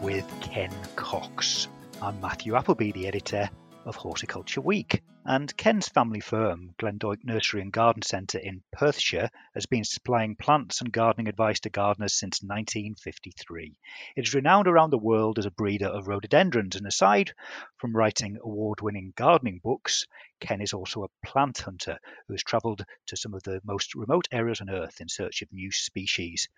with 0.00 0.26
Ken 0.40 0.72
Cox. 0.96 1.68
I'm 2.00 2.20
Matthew 2.22 2.56
Appleby, 2.56 2.92
the 2.92 3.06
editor 3.06 3.50
of 3.84 3.96
Horticulture 3.96 4.62
Week, 4.62 5.02
and 5.26 5.54
Ken's 5.58 5.88
family 5.88 6.20
firm, 6.20 6.74
Glendoick 6.78 7.22
Nursery 7.22 7.60
and 7.60 7.70
Garden 7.70 8.00
Centre 8.00 8.38
in 8.38 8.62
Perthshire, 8.72 9.28
has 9.52 9.66
been 9.66 9.84
supplying 9.84 10.36
plants 10.36 10.80
and 10.80 10.90
gardening 10.90 11.28
advice 11.28 11.60
to 11.60 11.70
gardeners 11.70 12.14
since 12.14 12.42
1953. 12.42 13.76
It 14.16 14.26
is 14.26 14.34
renowned 14.34 14.68
around 14.68 14.90
the 14.90 14.98
world 14.98 15.38
as 15.38 15.44
a 15.44 15.50
breeder 15.50 15.88
of 15.88 16.08
rhododendrons, 16.08 16.76
and 16.76 16.86
aside 16.86 17.32
from 17.76 17.94
writing 17.94 18.38
award 18.42 18.80
winning 18.80 19.12
gardening 19.16 19.60
books, 19.62 20.06
Ken 20.40 20.62
is 20.62 20.72
also 20.72 21.04
a 21.04 21.26
plant 21.26 21.58
hunter 21.58 21.98
who 22.26 22.32
has 22.32 22.42
travelled 22.42 22.86
to 23.08 23.16
some 23.18 23.34
of 23.34 23.42
the 23.42 23.60
most 23.64 23.94
remote 23.94 24.28
areas 24.32 24.62
on 24.62 24.70
Earth 24.70 25.02
in 25.02 25.08
search 25.10 25.42
of 25.42 25.52
new 25.52 25.70
species. 25.70 26.48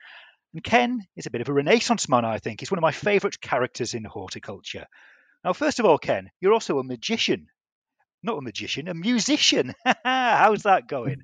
And 0.55 0.63
Ken 0.63 1.07
is 1.17 1.27
a 1.27 1.31
bit 1.31 1.41
of 1.41 1.49
a 1.49 1.53
renaissance 1.53 2.09
man, 2.09 2.25
I 2.25 2.39
think. 2.39 2.61
He's 2.61 2.71
one 2.71 2.79
of 2.79 2.83
my 2.83 2.93
favourite 2.93 3.41
characters 3.41 3.95
in 3.95 4.05
horticulture. 4.05 4.87
Now, 5.45 5.53
first 5.53 5.81
of 5.81 5.87
all, 5.87 5.99
Ken, 5.99 6.31
you're 6.41 6.53
also 6.53 6.79
a 6.79 6.85
magician. 6.85 7.49
Not 8.23 8.39
a 8.39 8.43
magician, 8.43 8.87
a 8.87 8.95
musician. 8.95 9.75
How's 10.05 10.63
that 10.63 10.87
going? 10.87 11.23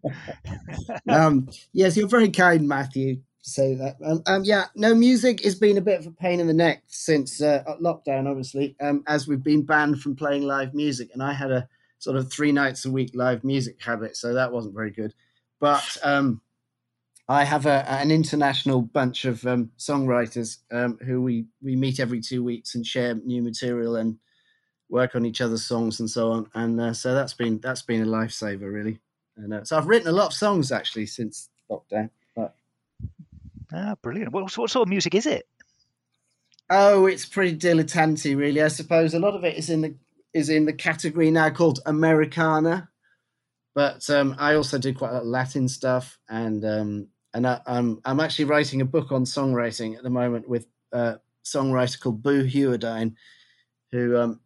um, 1.08 1.48
yes, 1.72 1.96
you're 1.96 2.08
very 2.08 2.30
kind, 2.30 2.66
Matthew, 2.66 3.20
say 3.42 3.74
that. 3.74 3.96
Um, 4.04 4.22
um, 4.26 4.44
yeah, 4.44 4.64
no, 4.74 4.94
music 4.94 5.44
has 5.44 5.54
been 5.54 5.78
a 5.78 5.82
bit 5.82 6.00
of 6.00 6.06
a 6.06 6.10
pain 6.10 6.40
in 6.40 6.48
the 6.48 6.54
neck 6.54 6.82
since 6.88 7.40
uh, 7.40 7.62
lockdown, 7.80 8.28
obviously, 8.28 8.74
um, 8.80 9.04
as 9.06 9.28
we've 9.28 9.44
been 9.44 9.62
banned 9.62 10.00
from 10.00 10.16
playing 10.16 10.42
live 10.42 10.74
music. 10.74 11.10
And 11.12 11.22
I 11.22 11.32
had 11.32 11.52
a 11.52 11.68
sort 12.00 12.16
of 12.16 12.32
three 12.32 12.50
nights 12.50 12.84
a 12.84 12.90
week 12.90 13.12
live 13.14 13.44
music 13.44 13.80
habit, 13.80 14.16
so 14.16 14.34
that 14.34 14.50
wasn't 14.50 14.74
very 14.74 14.90
good. 14.90 15.14
But 15.60 15.96
um, 16.02 16.40
I 17.28 17.44
have 17.44 17.66
a, 17.66 17.88
an 17.90 18.10
international 18.10 18.80
bunch 18.80 19.26
of 19.26 19.46
um, 19.46 19.70
songwriters 19.78 20.58
um, 20.72 20.98
who 21.04 21.20
we, 21.20 21.44
we 21.62 21.76
meet 21.76 22.00
every 22.00 22.20
two 22.20 22.42
weeks 22.42 22.74
and 22.74 22.86
share 22.86 23.14
new 23.14 23.42
material 23.42 23.96
and 23.96 24.18
work 24.88 25.14
on 25.14 25.26
each 25.26 25.42
other's 25.42 25.64
songs 25.64 26.00
and 26.00 26.08
so 26.08 26.32
on. 26.32 26.50
And 26.54 26.80
uh, 26.80 26.94
so 26.94 27.14
that's 27.14 27.34
been 27.34 27.60
that's 27.60 27.82
been 27.82 28.02
a 28.02 28.06
lifesaver, 28.06 28.72
really. 28.72 28.98
And 29.36 29.52
uh, 29.52 29.64
so 29.64 29.76
I've 29.76 29.86
written 29.86 30.08
a 30.08 30.12
lot 30.12 30.28
of 30.28 30.32
songs 30.32 30.72
actually 30.72 31.06
since 31.06 31.50
lockdown. 31.70 32.08
But 32.34 32.54
ah, 33.74 33.94
brilliant! 34.00 34.32
What, 34.32 34.56
what 34.56 34.70
sort 34.70 34.86
of 34.86 34.88
music 34.88 35.14
is 35.14 35.26
it? 35.26 35.46
Oh, 36.70 37.06
it's 37.06 37.26
pretty 37.26 37.56
dilettante, 37.56 38.36
really. 38.36 38.62
I 38.62 38.68
suppose 38.68 39.14
a 39.14 39.18
lot 39.18 39.34
of 39.34 39.44
it 39.44 39.56
is 39.56 39.68
in 39.68 39.82
the 39.82 39.94
is 40.32 40.48
in 40.48 40.64
the 40.64 40.72
category 40.72 41.30
now 41.30 41.50
called 41.50 41.80
Americana. 41.84 42.88
But 43.74 44.08
um, 44.10 44.34
I 44.38 44.54
also 44.54 44.78
do 44.78 44.92
quite 44.94 45.10
a 45.10 45.14
lot 45.14 45.22
of 45.22 45.28
Latin 45.28 45.68
stuff, 45.68 46.18
and 46.28 46.64
um, 46.64 47.08
and 47.34 47.46
I, 47.46 47.54
am 47.54 47.60
I'm, 47.66 48.00
I'm 48.04 48.20
actually 48.20 48.46
writing 48.46 48.80
a 48.80 48.86
book 48.86 49.12
on 49.12 49.24
songwriting 49.24 49.96
at 49.96 50.02
the 50.02 50.10
moment 50.10 50.48
with 50.48 50.66
a 50.92 51.18
songwriter 51.44 52.00
called 52.00 52.22
Boo 52.22 52.44
Hewerdine, 52.44 53.16
who 53.90 54.16
um, 54.16 54.40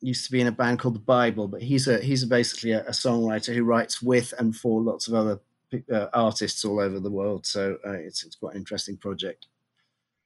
used 0.00 0.24
to 0.26 0.32
be 0.32 0.40
in 0.40 0.46
a 0.46 0.52
band 0.52 0.78
called 0.78 0.94
the 0.94 1.00
Bible, 1.00 1.48
but 1.48 1.62
he's 1.62 1.88
a 1.88 1.98
he's 1.98 2.24
basically 2.24 2.72
a, 2.72 2.82
a, 2.84 2.90
songwriter 2.90 3.54
who 3.54 3.64
writes 3.64 4.02
with 4.02 4.34
and 4.38 4.54
for 4.54 4.80
lots 4.80 5.08
of 5.08 5.14
other 5.14 5.40
uh, 5.92 6.06
artists 6.12 6.64
all 6.64 6.80
over 6.80 7.00
the 7.00 7.10
world. 7.10 7.46
So 7.46 7.78
uh, 7.86 7.92
it's 7.92 8.24
it's 8.24 8.36
quite 8.36 8.54
an 8.54 8.60
interesting 8.60 8.96
project. 8.96 9.46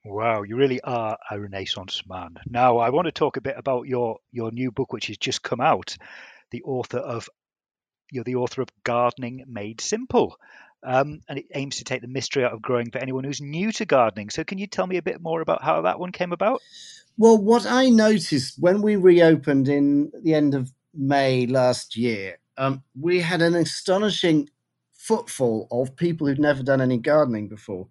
Wow, 0.05 0.43
you 0.43 0.57
really 0.57 0.81
are 0.83 1.19
a 1.31 1.41
renaissance 1.41 2.03
man. 2.09 2.37
Now 2.47 2.79
I 2.79 2.91
want 2.91 3.07
to 3.07 3.13
talk 3.13 3.37
a 3.37 3.41
bit 3.41 3.57
about 3.59 3.87
your 3.87 4.19
your 4.33 4.51
new 4.51 4.71
book, 4.71 4.93
which 4.93 5.09
has 5.09 5.19
just 5.19 5.43
come 5.43 5.61
out. 5.61 5.97
The 6.51 6.63
author 6.63 6.99
of 6.99 7.29
you're 8.11 8.25
the 8.25 8.37
author 8.37 8.63
of 8.63 8.69
Gardening 8.85 9.45
Made 9.47 9.81
Simple. 9.81 10.37
Um, 10.87 11.21
and 11.29 11.39
it 11.39 11.47
aims 11.55 11.77
to 11.77 11.85
take 11.85 12.01
the 12.01 12.09
mystery 12.09 12.45
out 12.45 12.53
of 12.53 12.63
growing 12.63 12.91
for 12.91 12.99
anyone 12.99 13.25
who's 13.25 13.41
new 13.41 13.73
to 13.73 13.85
gardening. 13.85 14.31
So, 14.31 14.45
can 14.45 14.59
you 14.59 14.67
tell 14.67 14.87
me 14.87 14.97
a 14.97 15.03
bit 15.03 15.21
more 15.21 15.41
about 15.41 15.63
how 15.63 15.83
that 15.83 15.99
one 15.99 16.13
came 16.13 16.33
about? 16.33 16.63
Well, 17.19 17.37
what 17.37 17.67
I 17.67 17.89
noticed 17.89 18.57
when 18.59 18.83
we 18.83 18.97
reopened 18.97 19.69
in 19.69 20.13
the 20.23 20.35
end 20.35 20.55
of 20.55 20.73
May 20.95 21.47
last 21.47 21.97
year, 21.97 22.39
um, 22.57 22.83
we 22.99 23.21
had 23.21 23.43
an 23.43 23.55
astonishing 23.55 24.49
footfall 24.95 25.67
of 25.71 25.97
people 25.97 26.27
who'd 26.27 26.39
never 26.39 26.63
done 26.63 26.81
any 26.81 26.99
gardening 26.99 27.49
before 27.49 27.89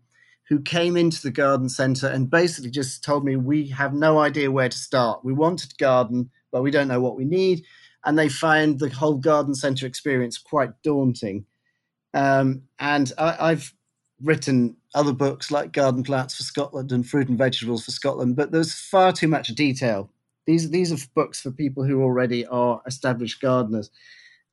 who 0.47 0.61
came 0.61 0.95
into 0.95 1.21
the 1.21 1.31
garden 1.31 1.69
centre 1.69 2.07
and 2.07 2.29
basically 2.29 2.69
just 2.69 3.03
told 3.03 3.25
me 3.25 3.35
we 3.35 3.67
have 3.67 3.93
no 3.93 4.19
idea 4.19 4.51
where 4.51 4.69
to 4.69 4.77
start. 4.77 5.25
We 5.25 5.33
want 5.33 5.59
to 5.59 5.75
garden, 5.77 6.29
but 6.51 6.61
we 6.61 6.71
don't 6.71 6.87
know 6.87 7.01
what 7.01 7.17
we 7.17 7.25
need. 7.25 7.63
And 8.05 8.17
they 8.17 8.29
find 8.29 8.77
the 8.77 8.89
whole 8.89 9.15
garden 9.15 9.55
centre 9.55 9.87
experience 9.87 10.37
quite 10.37 10.69
daunting. 10.83 11.45
Um, 12.15 12.63
and 12.79 13.11
I, 13.17 13.49
have 13.49 13.73
written 14.23 14.77
other 14.95 15.11
books 15.11 15.51
like 15.51 15.73
Garden 15.73 16.01
Plants 16.01 16.33
for 16.33 16.43
Scotland 16.43 16.93
and 16.93 17.05
Fruit 17.05 17.27
and 17.27 17.37
Vegetables 17.37 17.83
for 17.83 17.91
Scotland, 17.91 18.37
but 18.37 18.51
there's 18.51 18.73
far 18.73 19.11
too 19.11 19.27
much 19.27 19.49
detail. 19.49 20.09
These 20.47 20.69
these 20.69 20.93
are 20.93 21.07
books 21.13 21.41
for 21.41 21.51
people 21.51 21.83
who 21.83 22.01
already 22.01 22.45
are 22.45 22.81
established 22.87 23.41
gardeners. 23.41 23.91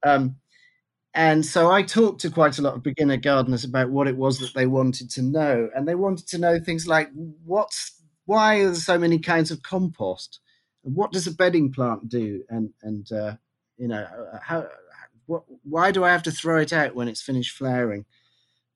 Um, 0.03 0.37
and 1.15 1.47
so 1.47 1.71
I 1.71 1.83
talked 1.83 2.23
to 2.23 2.31
quite 2.31 2.59
a 2.59 2.63
lot 2.63 2.75
of 2.75 2.83
beginner 2.83 3.19
gardeners 3.19 3.65
about 3.65 3.91
what 3.91 4.09
it 4.09 4.17
was 4.17 4.39
that 4.39 4.55
they 4.55 4.67
wanted 4.67 5.11
to 5.11 5.23
know, 5.23 5.71
and 5.73 5.87
they 5.87 5.95
wanted 5.95 6.27
to 6.29 6.39
know 6.39 6.59
things 6.59 6.89
like 6.89 7.11
what's 7.45 8.03
why 8.25 8.57
are 8.57 8.67
there 8.67 8.75
so 8.75 8.99
many 8.99 9.21
kinds 9.21 9.53
of 9.53 9.63
compost, 9.63 10.41
what 10.83 11.13
does 11.13 11.29
a 11.29 11.33
bedding 11.33 11.73
plant 11.73 12.09
do, 12.09 12.43
and 12.49 12.71
and 12.83 13.13
uh, 13.13 13.37
you 13.77 13.87
know 13.87 14.05
how 14.43 14.67
what 15.27 15.45
why 15.63 15.91
do 15.91 16.05
I 16.05 16.11
have 16.11 16.23
to 16.25 16.31
throw 16.31 16.61
it 16.61 16.73
out 16.73 16.95
when 16.95 17.09
it's 17.09 17.23
finished 17.23 17.57
flowering? 17.57 18.05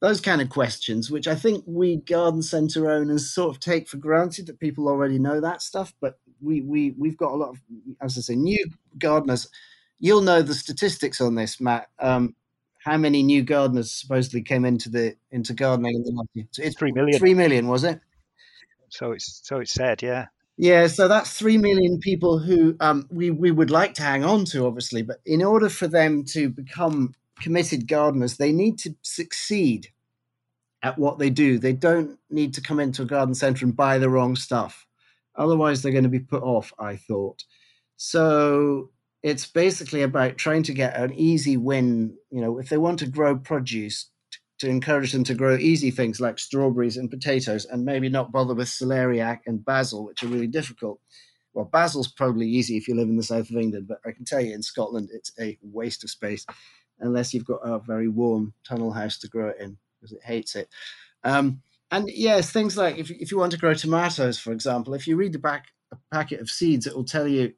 Those 0.00 0.20
kind 0.20 0.42
of 0.42 0.50
questions, 0.50 1.10
which 1.10 1.26
I 1.26 1.34
think 1.34 1.64
we 1.66 1.96
garden 1.96 2.42
centre 2.42 2.90
owners 2.90 3.32
sort 3.32 3.50
of 3.50 3.60
take 3.60 3.88
for 3.88 3.96
granted 3.96 4.46
that 4.46 4.60
people 4.60 4.88
already 4.88 5.18
know 5.18 5.40
that 5.40 5.62
stuff, 5.62 5.94
but 6.00 6.18
we 6.40 6.60
we 6.60 6.94
we've 6.98 7.16
got 7.16 7.32
a 7.32 7.36
lot 7.36 7.50
of, 7.50 7.60
as 8.00 8.18
I 8.18 8.20
say, 8.20 8.36
new 8.36 8.64
gardeners. 8.98 9.48
You'll 9.98 10.20
know 10.20 10.42
the 10.42 10.54
statistics 10.54 11.20
on 11.20 11.34
this, 11.34 11.60
Matt. 11.60 11.88
Um, 11.98 12.34
how 12.84 12.96
many 12.98 13.22
new 13.22 13.42
gardeners 13.42 13.90
supposedly 13.90 14.42
came 14.42 14.64
into 14.64 14.90
the 14.90 15.16
into 15.30 15.54
gardening 15.54 15.96
in 15.96 16.02
the 16.02 16.12
last 16.12 16.28
year? 16.34 16.46
It's 16.58 16.76
three 16.76 16.92
million. 16.92 17.18
Three 17.18 17.34
million, 17.34 17.66
was 17.66 17.84
it? 17.84 18.00
So 18.90 19.12
it's 19.12 19.40
so 19.42 19.58
it's 19.60 19.72
said, 19.72 20.02
yeah. 20.02 20.26
Yeah, 20.58 20.86
so 20.86 21.06
that's 21.08 21.32
three 21.38 21.58
million 21.58 21.98
people 22.00 22.38
who 22.38 22.76
um, 22.80 23.06
we 23.10 23.30
we 23.30 23.50
would 23.50 23.70
like 23.70 23.94
to 23.94 24.02
hang 24.02 24.24
on 24.24 24.44
to, 24.46 24.66
obviously, 24.66 25.02
but 25.02 25.18
in 25.26 25.42
order 25.42 25.68
for 25.68 25.86
them 25.86 26.24
to 26.32 26.48
become 26.48 27.14
committed 27.40 27.86
gardeners, 27.88 28.38
they 28.38 28.52
need 28.52 28.78
to 28.78 28.94
succeed 29.02 29.88
at 30.82 30.98
what 30.98 31.18
they 31.18 31.30
do. 31.30 31.58
They 31.58 31.72
don't 31.72 32.18
need 32.30 32.54
to 32.54 32.60
come 32.62 32.80
into 32.80 33.02
a 33.02 33.06
garden 33.06 33.34
centre 33.34 33.66
and 33.66 33.76
buy 33.76 33.98
the 33.98 34.08
wrong 34.10 34.36
stuff. 34.36 34.86
Otherwise, 35.36 35.82
they're 35.82 35.92
going 35.92 36.04
to 36.04 36.10
be 36.10 36.20
put 36.20 36.42
off, 36.42 36.72
I 36.78 36.96
thought. 36.96 37.44
So 37.96 38.90
it's 39.22 39.46
basically 39.46 40.02
about 40.02 40.38
trying 40.38 40.62
to 40.64 40.74
get 40.74 40.96
an 40.96 41.12
easy 41.14 41.56
win. 41.56 42.16
You 42.30 42.40
know, 42.40 42.58
if 42.58 42.68
they 42.70 42.78
want 42.78 42.98
to 43.00 43.06
grow 43.06 43.36
produce, 43.36 44.10
to 44.58 44.68
encourage 44.68 45.12
them 45.12 45.24
to 45.24 45.34
grow 45.34 45.56
easy 45.56 45.90
things 45.90 46.20
like 46.20 46.38
strawberries 46.38 46.96
and 46.96 47.10
potatoes 47.10 47.66
and 47.66 47.84
maybe 47.84 48.08
not 48.08 48.32
bother 48.32 48.54
with 48.54 48.68
celeriac 48.68 49.40
and 49.46 49.64
basil, 49.64 50.04
which 50.04 50.22
are 50.22 50.28
really 50.28 50.46
difficult. 50.46 51.00
Well, 51.52 51.66
basil's 51.66 52.08
probably 52.08 52.48
easy 52.48 52.76
if 52.76 52.88
you 52.88 52.94
live 52.94 53.08
in 53.08 53.16
the 53.16 53.22
south 53.22 53.50
of 53.50 53.56
England, 53.56 53.86
but 53.88 53.98
I 54.04 54.12
can 54.12 54.24
tell 54.24 54.40
you 54.40 54.54
in 54.54 54.62
Scotland 54.62 55.10
it's 55.12 55.32
a 55.38 55.58
waste 55.62 56.04
of 56.04 56.10
space 56.10 56.46
unless 57.00 57.34
you've 57.34 57.46
got 57.46 57.60
a 57.62 57.78
very 57.78 58.08
warm 58.08 58.54
tunnel 58.66 58.92
house 58.92 59.18
to 59.18 59.28
grow 59.28 59.48
it 59.48 59.56
in 59.60 59.76
because 60.00 60.12
it 60.12 60.22
hates 60.22 60.54
it. 60.54 60.68
Um, 61.24 61.62
and 61.90 62.10
yes, 62.10 62.50
things 62.50 62.76
like 62.76 62.98
if, 62.98 63.10
if 63.10 63.30
you 63.30 63.38
want 63.38 63.52
to 63.52 63.58
grow 63.58 63.74
tomatoes, 63.74 64.38
for 64.38 64.52
example, 64.52 64.94
if 64.94 65.06
you 65.06 65.16
read 65.16 65.32
the 65.32 65.38
back 65.38 65.66
a 65.92 65.96
packet 66.12 66.40
of 66.40 66.50
seeds, 66.50 66.86
it 66.86 66.96
will 66.96 67.04
tell 67.04 67.28
you 67.28 67.52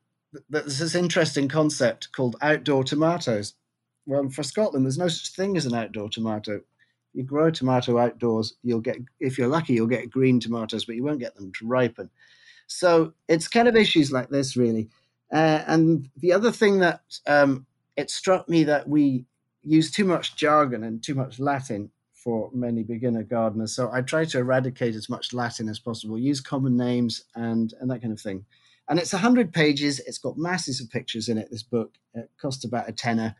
that 0.50 0.64
there's 0.64 0.78
this 0.78 0.94
interesting 0.94 1.48
concept 1.48 2.12
called 2.12 2.36
outdoor 2.42 2.84
tomatoes. 2.84 3.54
Well, 4.06 4.28
for 4.28 4.42
Scotland, 4.42 4.84
there's 4.84 4.98
no 4.98 5.08
such 5.08 5.34
thing 5.34 5.56
as 5.56 5.66
an 5.66 5.74
outdoor 5.74 6.08
tomato. 6.08 6.60
You 7.18 7.24
grow 7.24 7.48
a 7.48 7.52
tomato 7.52 7.98
outdoors, 7.98 8.54
you'll 8.62 8.80
get, 8.80 8.96
if 9.18 9.38
you're 9.38 9.48
lucky, 9.48 9.72
you'll 9.72 9.88
get 9.88 10.08
green 10.08 10.38
tomatoes, 10.38 10.84
but 10.84 10.94
you 10.94 11.02
won't 11.02 11.18
get 11.18 11.34
them 11.34 11.50
to 11.58 11.66
ripen. 11.66 12.10
So 12.68 13.12
it's 13.26 13.48
kind 13.48 13.66
of 13.66 13.74
issues 13.74 14.12
like 14.12 14.28
this, 14.28 14.56
really. 14.56 14.88
Uh, 15.32 15.64
and 15.66 16.08
the 16.18 16.32
other 16.32 16.52
thing 16.52 16.78
that 16.78 17.00
um, 17.26 17.66
it 17.96 18.08
struck 18.08 18.48
me 18.48 18.62
that 18.64 18.88
we 18.88 19.24
use 19.64 19.90
too 19.90 20.04
much 20.04 20.36
jargon 20.36 20.84
and 20.84 21.02
too 21.02 21.16
much 21.16 21.40
Latin 21.40 21.90
for 22.14 22.50
many 22.54 22.84
beginner 22.84 23.24
gardeners. 23.24 23.74
So 23.74 23.90
I 23.92 24.02
try 24.02 24.24
to 24.26 24.38
eradicate 24.38 24.94
as 24.94 25.08
much 25.08 25.32
Latin 25.32 25.68
as 25.68 25.80
possible, 25.80 26.18
use 26.18 26.40
common 26.40 26.76
names 26.76 27.24
and 27.34 27.74
and 27.80 27.90
that 27.90 28.00
kind 28.00 28.12
of 28.12 28.20
thing. 28.20 28.44
And 28.88 29.00
it's 29.00 29.10
hundred 29.10 29.52
pages. 29.52 29.98
It's 30.00 30.18
got 30.18 30.38
masses 30.38 30.80
of 30.80 30.88
pictures 30.88 31.28
in 31.28 31.36
it. 31.36 31.48
This 31.50 31.64
book 31.64 31.94
it 32.14 32.30
cost 32.40 32.64
about 32.64 32.88
a 32.88 32.92
tenner, 32.92 33.34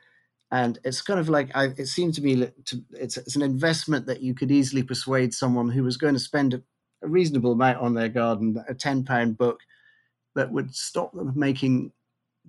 and 0.51 0.79
it's 0.85 1.03
kind 1.03 1.21
of 1.21 1.29
like 1.29 1.55
I, 1.55 1.67
it 1.77 1.87
seemed 1.87 2.15
to 2.15 2.23
me 2.23 2.37
to, 2.37 2.83
it's 2.93 3.17
it's 3.17 3.37
an 3.37 3.43
investment 3.43 4.07
that 4.07 4.23
you 4.23 4.35
could 4.35 4.51
easily 4.51 4.83
persuade 4.83 5.35
someone 5.35 5.69
who 5.69 5.83
was 5.83 5.97
going 5.97 6.15
to 6.15 6.21
spend 6.21 6.55
a, 6.55 6.63
a 7.03 7.09
reasonable 7.09 7.53
amount 7.53 7.79
on 7.79 7.95
their 7.95 8.09
garden, 8.09 8.63
a 8.69 8.75
ten 8.75 9.05
pound 9.05 9.37
book 9.37 9.61
that 10.35 10.53
would 10.53 10.75
stop 10.75 11.13
them 11.13 11.33
making 11.37 11.93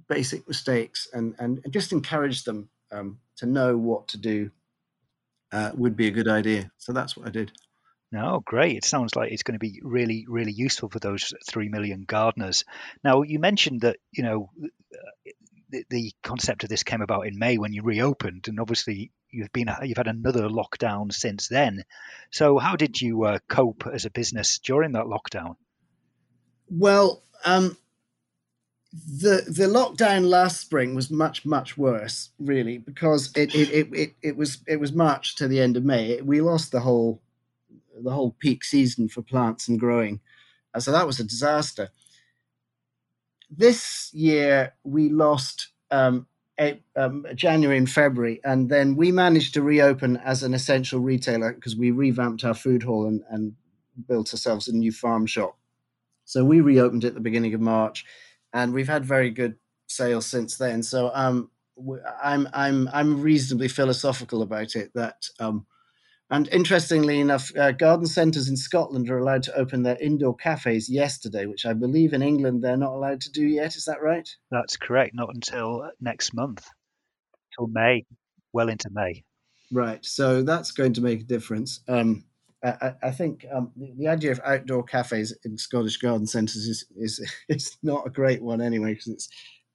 basic 0.08 0.48
mistakes 0.48 1.08
and, 1.14 1.36
and 1.40 1.66
just 1.72 1.92
encourage 1.92 2.44
them 2.44 2.70
um, 2.92 3.20
to 3.38 3.46
know 3.46 3.78
what 3.78 4.08
to 4.10 4.18
do 4.18 4.52
uh, 5.52 5.72
would 5.76 5.96
be 5.96 6.08
a 6.08 6.12
good 6.12 6.28
idea. 6.28 6.72
So 6.78 6.94
that's 6.94 7.18
what 7.18 7.28
I 7.28 7.32
did. 7.32 7.52
No, 8.12 8.42
great. 8.44 8.78
It 8.78 8.86
sounds 8.86 9.16
like 9.16 9.32
it's 9.32 9.44
going 9.44 9.54
to 9.54 9.60
be 9.60 9.82
really, 9.84 10.26
really 10.28 10.52
useful 10.52 10.90
for 10.90 11.00
those 11.00 11.34
3 11.48 11.70
million 11.70 12.06
gardeners. 12.08 12.66
Now, 13.04 13.22
you 13.22 13.38
mentioned 13.40 13.82
that, 13.82 13.98
you 14.12 14.24
know, 14.24 14.50
the, 15.70 16.12
concept 16.24 16.64
of 16.64 16.70
this 16.70 16.84
came 16.84 17.02
about 17.02 17.28
in 17.28 17.38
May 17.38 17.58
when 17.58 17.74
you 17.74 17.84
reopened, 17.84 18.48
and 18.48 18.60
obviously 18.60 19.12
you've 19.32 19.52
been 19.54 19.70
you've 19.84 19.98
had 19.98 20.08
another 20.08 20.50
lockdown 20.50 21.14
since 21.14 21.48
then. 21.48 21.84
So, 22.32 22.58
how 22.58 22.76
did 22.76 23.00
you 23.00 23.24
uh, 23.24 23.40
cope 23.48 23.86
as 23.92 24.06
a 24.06 24.10
business 24.10 24.60
during 24.60 24.94
that 24.94 25.06
lockdown? 25.06 25.56
Well, 26.70 27.24
um, 27.46 27.78
the 28.92 29.44
the 29.48 29.66
lockdown 29.66 30.28
last 30.28 30.60
spring 30.60 30.96
was 30.96 31.12
much 31.12 31.46
much 31.46 31.78
worse 31.78 32.30
really 32.40 32.80
because 32.80 33.32
it 33.36 33.54
it, 33.54 33.70
it, 33.70 33.88
it, 33.94 34.16
it 34.22 34.38
was 34.38 34.60
it 34.68 34.80
was 34.80 34.92
March 34.92 35.36
to 35.36 35.48
the 35.48 35.60
end 35.60 35.78
of 35.78 35.84
May 35.84 36.20
we 36.22 36.42
lost 36.42 36.72
the 36.72 36.80
whole 36.80 37.22
the 38.02 38.12
whole 38.12 38.36
peak 38.40 38.64
season 38.64 39.08
for 39.08 39.22
plants 39.22 39.68
and 39.68 39.80
growing 39.80 40.22
so 40.80 40.92
that 40.92 41.06
was 41.06 41.20
a 41.20 41.24
disaster 41.24 41.90
this 43.50 44.10
year 44.14 44.74
we 44.84 45.10
lost 45.10 45.70
um, 45.92 46.28
a, 46.60 46.80
um, 46.96 47.26
January 47.36 47.78
and 47.78 47.90
February 47.90 48.40
and 48.44 48.70
then 48.70 48.96
we 48.96 49.12
managed 49.12 49.54
to 49.54 49.62
reopen 49.62 50.18
as 50.18 50.44
an 50.44 50.54
essential 50.54 51.00
retailer 51.00 51.54
because 51.54 51.76
we 51.76 51.92
revamped 51.92 52.44
our 52.44 52.54
food 52.54 52.84
hall 52.84 53.08
and, 53.08 53.22
and 53.30 53.54
built 54.08 54.34
ourselves 54.34 54.68
a 54.68 54.76
new 54.76 54.92
farm 54.92 55.26
shop 55.26 55.58
so 56.26 56.46
we 56.46 56.62
reopened 56.62 57.06
at 57.06 57.16
the 57.16 57.20
beginning 57.20 57.56
of 57.56 57.62
March 57.62 58.06
and 58.54 58.72
we've 58.72 58.88
had 58.88 59.04
very 59.04 59.32
good 59.32 59.56
sales 59.88 60.28
since 60.28 60.58
then. 60.58 60.84
So 60.84 61.12
um, 61.14 61.50
I'm 62.22 62.48
I'm 62.54 62.88
I'm 62.94 63.22
reasonably 63.22 63.68
philosophical 63.68 64.42
about 64.42 64.76
it. 64.76 64.92
That 64.94 65.28
um, 65.40 65.66
and 66.30 66.48
interestingly 66.50 67.20
enough, 67.20 67.52
uh, 67.58 67.72
garden 67.72 68.06
centres 68.06 68.50
in 68.50 68.56
Scotland 68.56 69.10
are 69.10 69.18
allowed 69.18 69.44
to 69.44 69.56
open 69.56 69.82
their 69.82 69.98
indoor 69.98 70.36
cafes 70.36 70.90
yesterday, 70.90 71.48
which 71.48 71.66
I 71.66 71.74
believe 71.74 72.14
in 72.14 72.22
England 72.22 72.64
they're 72.64 72.78
not 72.78 72.94
allowed 72.94 73.22
to 73.22 73.32
do 73.32 73.46
yet. 73.46 73.76
Is 73.76 73.86
that 73.86 74.02
right? 74.02 74.30
That's 74.52 74.78
correct. 74.78 75.16
Not 75.16 75.34
until 75.34 75.90
next 76.00 76.36
month, 76.36 76.68
till 77.58 77.68
May, 77.68 78.06
well 78.54 78.70
into 78.70 78.90
May. 78.92 79.24
Right. 79.72 80.04
So 80.06 80.44
that's 80.44 80.72
going 80.72 80.94
to 80.94 81.02
make 81.02 81.22
a 81.22 81.24
difference. 81.26 81.82
Um, 81.88 82.24
I, 82.64 82.94
I 83.02 83.12
think 83.12 83.46
um, 83.52 83.72
the, 83.76 83.94
the, 83.98 84.08
idea 84.08 84.32
of 84.32 84.42
outdoor 84.44 84.84
cafes 84.84 85.36
in 85.46 85.58
Scottish 85.58 85.98
garden 85.98 86.28
centres 86.28 86.68
is, 86.68 86.86
is 86.96 87.34
is 87.50 87.78
not 87.82 88.06
a 88.06 88.12
great 88.12 88.42
one 88.42 88.62
anyway 88.62 88.94
because 88.94 89.08
it's 89.08 89.30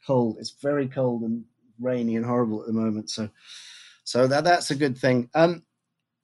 cold. 0.06 0.36
It's 0.38 0.54
very 0.62 0.88
cold 0.88 1.22
and 1.22 1.44
rainy 1.80 2.16
and 2.16 2.24
horrible 2.24 2.60
at 2.60 2.66
the 2.66 2.72
moment. 2.72 3.10
So 3.10 3.28
so 4.04 4.26
that 4.26 4.44
that's 4.44 4.70
a 4.70 4.76
good 4.76 4.98
thing. 4.98 5.30
Um, 5.34 5.62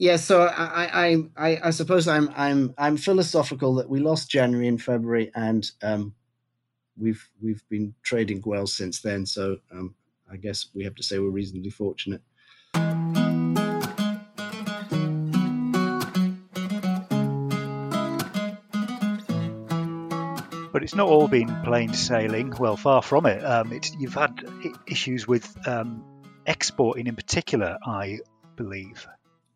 yeah. 0.01 0.17
So 0.17 0.43
I, 0.43 1.11
I 1.11 1.17
I 1.37 1.61
I 1.65 1.71
suppose 1.71 2.09
I'm 2.09 2.31
I'm 2.35 2.75
I'm 2.79 2.97
philosophical 2.97 3.75
that 3.75 3.91
we 3.91 4.01
lost 4.01 4.31
January 4.31 4.67
and 4.67 4.81
February 4.81 5.31
and 5.35 5.71
um, 5.83 6.15
we've 6.99 7.29
we've 7.43 7.63
been 7.69 7.95
trading 8.03 8.43
well 8.45 8.67
since 8.67 9.03
then. 9.03 9.27
So 9.27 9.59
um, 9.71 9.95
I 10.33 10.39
guess 10.39 10.69
we 10.75 10.85
have 10.85 10.95
to 10.95 11.03
say 11.03 11.19
we're 11.19 11.29
reasonably 11.29 11.71
fortunate. 11.71 12.23
but 20.73 20.85
it's 20.85 20.95
not 20.95 21.09
all 21.09 21.29
been 21.29 21.63
plain 21.63 21.93
sailing. 21.93 22.55
Well, 22.59 22.77
far 22.77 23.03
from 23.03 23.27
it. 23.27 23.45
Um, 23.45 23.79
you've 23.99 24.15
had 24.15 24.43
issues 24.87 25.27
with 25.29 25.55
um, 25.69 26.03
exporting, 26.47 27.07
in 27.07 27.17
particular, 27.17 27.77
I 27.85 28.21
believe. 28.57 29.07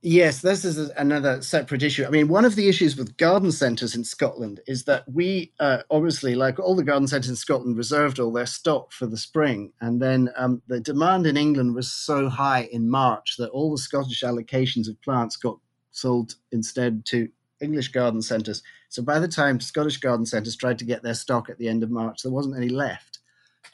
Yes, 0.06 0.42
this 0.42 0.66
is 0.66 0.90
another 0.98 1.40
separate 1.40 1.82
issue. 1.82 2.04
I 2.04 2.10
mean, 2.10 2.28
one 2.28 2.44
of 2.44 2.56
the 2.56 2.68
issues 2.68 2.94
with 2.94 3.16
garden 3.16 3.50
centres 3.50 3.94
in 3.94 4.04
Scotland 4.04 4.60
is 4.66 4.84
that 4.84 5.10
we 5.10 5.54
uh, 5.60 5.78
obviously, 5.90 6.34
like 6.34 6.58
all 6.58 6.76
the 6.76 6.84
garden 6.84 7.08
centres 7.08 7.30
in 7.30 7.36
Scotland, 7.36 7.78
reserved 7.78 8.20
all 8.20 8.30
their 8.30 8.44
stock 8.44 8.92
for 8.92 9.06
the 9.06 9.16
spring. 9.16 9.72
And 9.80 10.02
then 10.02 10.28
um, 10.36 10.60
the 10.66 10.78
demand 10.78 11.26
in 11.26 11.38
England 11.38 11.74
was 11.74 11.90
so 11.90 12.28
high 12.28 12.68
in 12.70 12.90
March 12.90 13.36
that 13.38 13.48
all 13.48 13.70
the 13.70 13.78
Scottish 13.78 14.20
allocations 14.20 14.90
of 14.90 15.00
plants 15.00 15.38
got 15.38 15.58
sold 15.92 16.34
instead 16.52 17.06
to 17.06 17.26
English 17.62 17.88
garden 17.88 18.20
centres. 18.20 18.62
So 18.90 19.02
by 19.02 19.18
the 19.18 19.26
time 19.26 19.58
Scottish 19.58 19.96
garden 19.96 20.26
centres 20.26 20.54
tried 20.54 20.78
to 20.80 20.84
get 20.84 21.02
their 21.02 21.14
stock 21.14 21.48
at 21.48 21.56
the 21.56 21.68
end 21.70 21.82
of 21.82 21.90
March, 21.90 22.20
there 22.20 22.30
wasn't 22.30 22.58
any 22.58 22.68
left, 22.68 23.20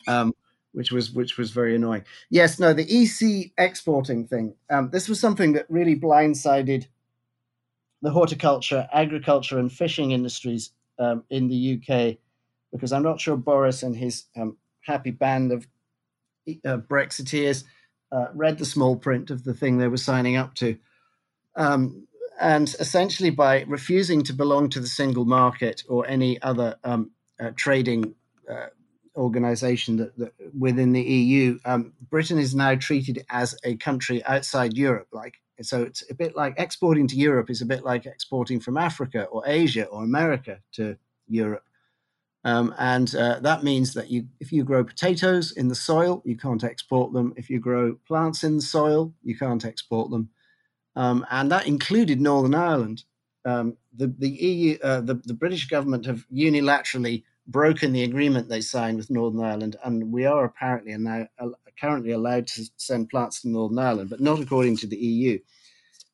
um, 0.06 0.32
which 0.72 0.92
was 0.92 1.12
which 1.12 1.36
was 1.36 1.50
very 1.50 1.74
annoying. 1.74 2.04
Yes, 2.30 2.58
no, 2.58 2.72
the 2.72 2.86
EC 2.88 3.52
exporting 3.58 4.26
thing. 4.26 4.54
Um, 4.70 4.90
this 4.90 5.08
was 5.08 5.20
something 5.20 5.52
that 5.52 5.66
really 5.68 5.98
blindsided 5.98 6.86
the 8.02 8.10
horticulture, 8.10 8.88
agriculture, 8.92 9.58
and 9.58 9.70
fishing 9.70 10.12
industries 10.12 10.70
um, 10.98 11.24
in 11.28 11.48
the 11.48 11.74
UK, 11.78 12.16
because 12.72 12.92
I'm 12.92 13.02
not 13.02 13.20
sure 13.20 13.36
Boris 13.36 13.82
and 13.82 13.96
his 13.96 14.24
um, 14.36 14.56
happy 14.80 15.10
band 15.10 15.52
of 15.52 15.66
uh, 16.64 16.78
Brexiteers 16.78 17.64
uh, 18.12 18.26
read 18.34 18.58
the 18.58 18.64
small 18.64 18.96
print 18.96 19.30
of 19.30 19.44
the 19.44 19.54
thing 19.54 19.78
they 19.78 19.88
were 19.88 19.96
signing 19.96 20.36
up 20.36 20.54
to. 20.56 20.78
Um, 21.56 22.06
and 22.40 22.74
essentially, 22.80 23.30
by 23.30 23.64
refusing 23.64 24.22
to 24.24 24.32
belong 24.32 24.70
to 24.70 24.80
the 24.80 24.86
single 24.86 25.26
market 25.26 25.84
or 25.88 26.06
any 26.06 26.40
other 26.40 26.76
um, 26.84 27.10
uh, 27.38 27.50
trading 27.54 28.14
uh, 28.50 28.66
organization 29.16 29.96
that, 29.96 30.16
that, 30.18 30.32
within 30.58 30.92
the 30.92 31.02
EU, 31.02 31.58
um, 31.64 31.92
Britain 32.10 32.38
is 32.38 32.54
now 32.54 32.74
treated 32.74 33.24
as 33.30 33.56
a 33.64 33.76
country 33.76 34.24
outside 34.24 34.76
Europe. 34.76 35.08
Like 35.12 35.34
so, 35.62 35.82
it's 35.82 36.08
a 36.10 36.14
bit 36.14 36.36
like 36.36 36.54
exporting 36.58 37.06
to 37.08 37.16
Europe 37.16 37.50
is 37.50 37.60
a 37.60 37.66
bit 37.66 37.84
like 37.84 38.06
exporting 38.06 38.60
from 38.60 38.76
Africa 38.76 39.24
or 39.24 39.42
Asia 39.46 39.84
or 39.86 40.04
America 40.04 40.60
to 40.72 40.96
Europe. 41.28 41.64
Um, 42.42 42.74
and 42.78 43.14
uh, 43.14 43.40
that 43.40 43.62
means 43.62 43.92
that 43.94 44.10
you, 44.10 44.26
if 44.40 44.50
you 44.50 44.64
grow 44.64 44.82
potatoes 44.82 45.52
in 45.52 45.68
the 45.68 45.74
soil, 45.74 46.22
you 46.24 46.36
can't 46.36 46.64
export 46.64 47.12
them. 47.12 47.34
If 47.36 47.50
you 47.50 47.60
grow 47.60 47.96
plants 48.06 48.44
in 48.44 48.56
the 48.56 48.62
soil, 48.62 49.12
you 49.22 49.36
can't 49.36 49.64
export 49.64 50.10
them. 50.10 50.30
Um, 50.96 51.26
and 51.30 51.52
that 51.52 51.66
included 51.66 52.20
Northern 52.20 52.54
Ireland. 52.54 53.04
Um, 53.44 53.76
the, 53.94 54.06
the 54.06 54.28
EU, 54.28 54.78
uh, 54.82 55.02
the, 55.02 55.14
the 55.14 55.34
British 55.34 55.68
government 55.68 56.06
have 56.06 56.26
unilaterally 56.32 57.24
broken 57.50 57.92
the 57.92 58.04
agreement 58.04 58.48
they 58.48 58.60
signed 58.60 58.96
with 58.96 59.10
Northern 59.10 59.42
Ireland, 59.42 59.76
and 59.84 60.12
we 60.12 60.24
are 60.24 60.44
apparently 60.44 60.92
and 60.92 61.04
now 61.04 61.26
currently 61.80 62.12
allowed 62.12 62.46
to 62.46 62.68
send 62.76 63.08
plants 63.08 63.40
to 63.40 63.48
Northern 63.48 63.78
Ireland, 63.78 64.10
but 64.10 64.20
not 64.20 64.38
according 64.38 64.76
to 64.78 64.86
the 64.86 64.96
EU. 64.96 65.38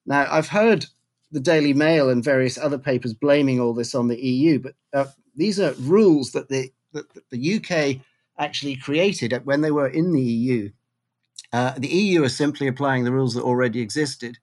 Now, 0.07 0.27
I've 0.31 0.49
heard 0.49 0.87
the 1.33 1.41
Daily 1.41 1.75
Mail 1.75 2.09
and 2.09 2.23
various 2.23 2.57
other 2.57 2.79
papers 2.79 3.13
blaming 3.13 3.61
all 3.61 3.75
this 3.75 3.95
on 3.95 4.09
the 4.09 4.23
EU, 4.23 4.61
but 4.61 4.75
uh, 4.93 5.07
these 5.35 5.59
are 5.61 5.73
rules 5.75 6.33
that 6.33 6.49
the 6.49 6.73
that 6.93 7.07
the 7.31 7.57
UK 7.57 8.01
actually 8.39 8.77
created 8.77 9.35
when 9.45 9.61
they 9.61 9.71
were 9.71 9.89
in 9.89 10.13
the 10.13 10.23
EU. 10.23 10.71
Uh, 11.53 11.73
the 11.77 11.89
EU 11.89 12.23
is 12.23 12.35
simply 12.35 12.67
applying 12.69 13.05
the 13.05 13.13
rules 13.13 13.35
that 13.35 13.43
already 13.43 13.81
existed, 13.81 14.39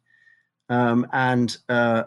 um, 0.69 1.07
and 1.13 1.57
uh, 1.69 2.03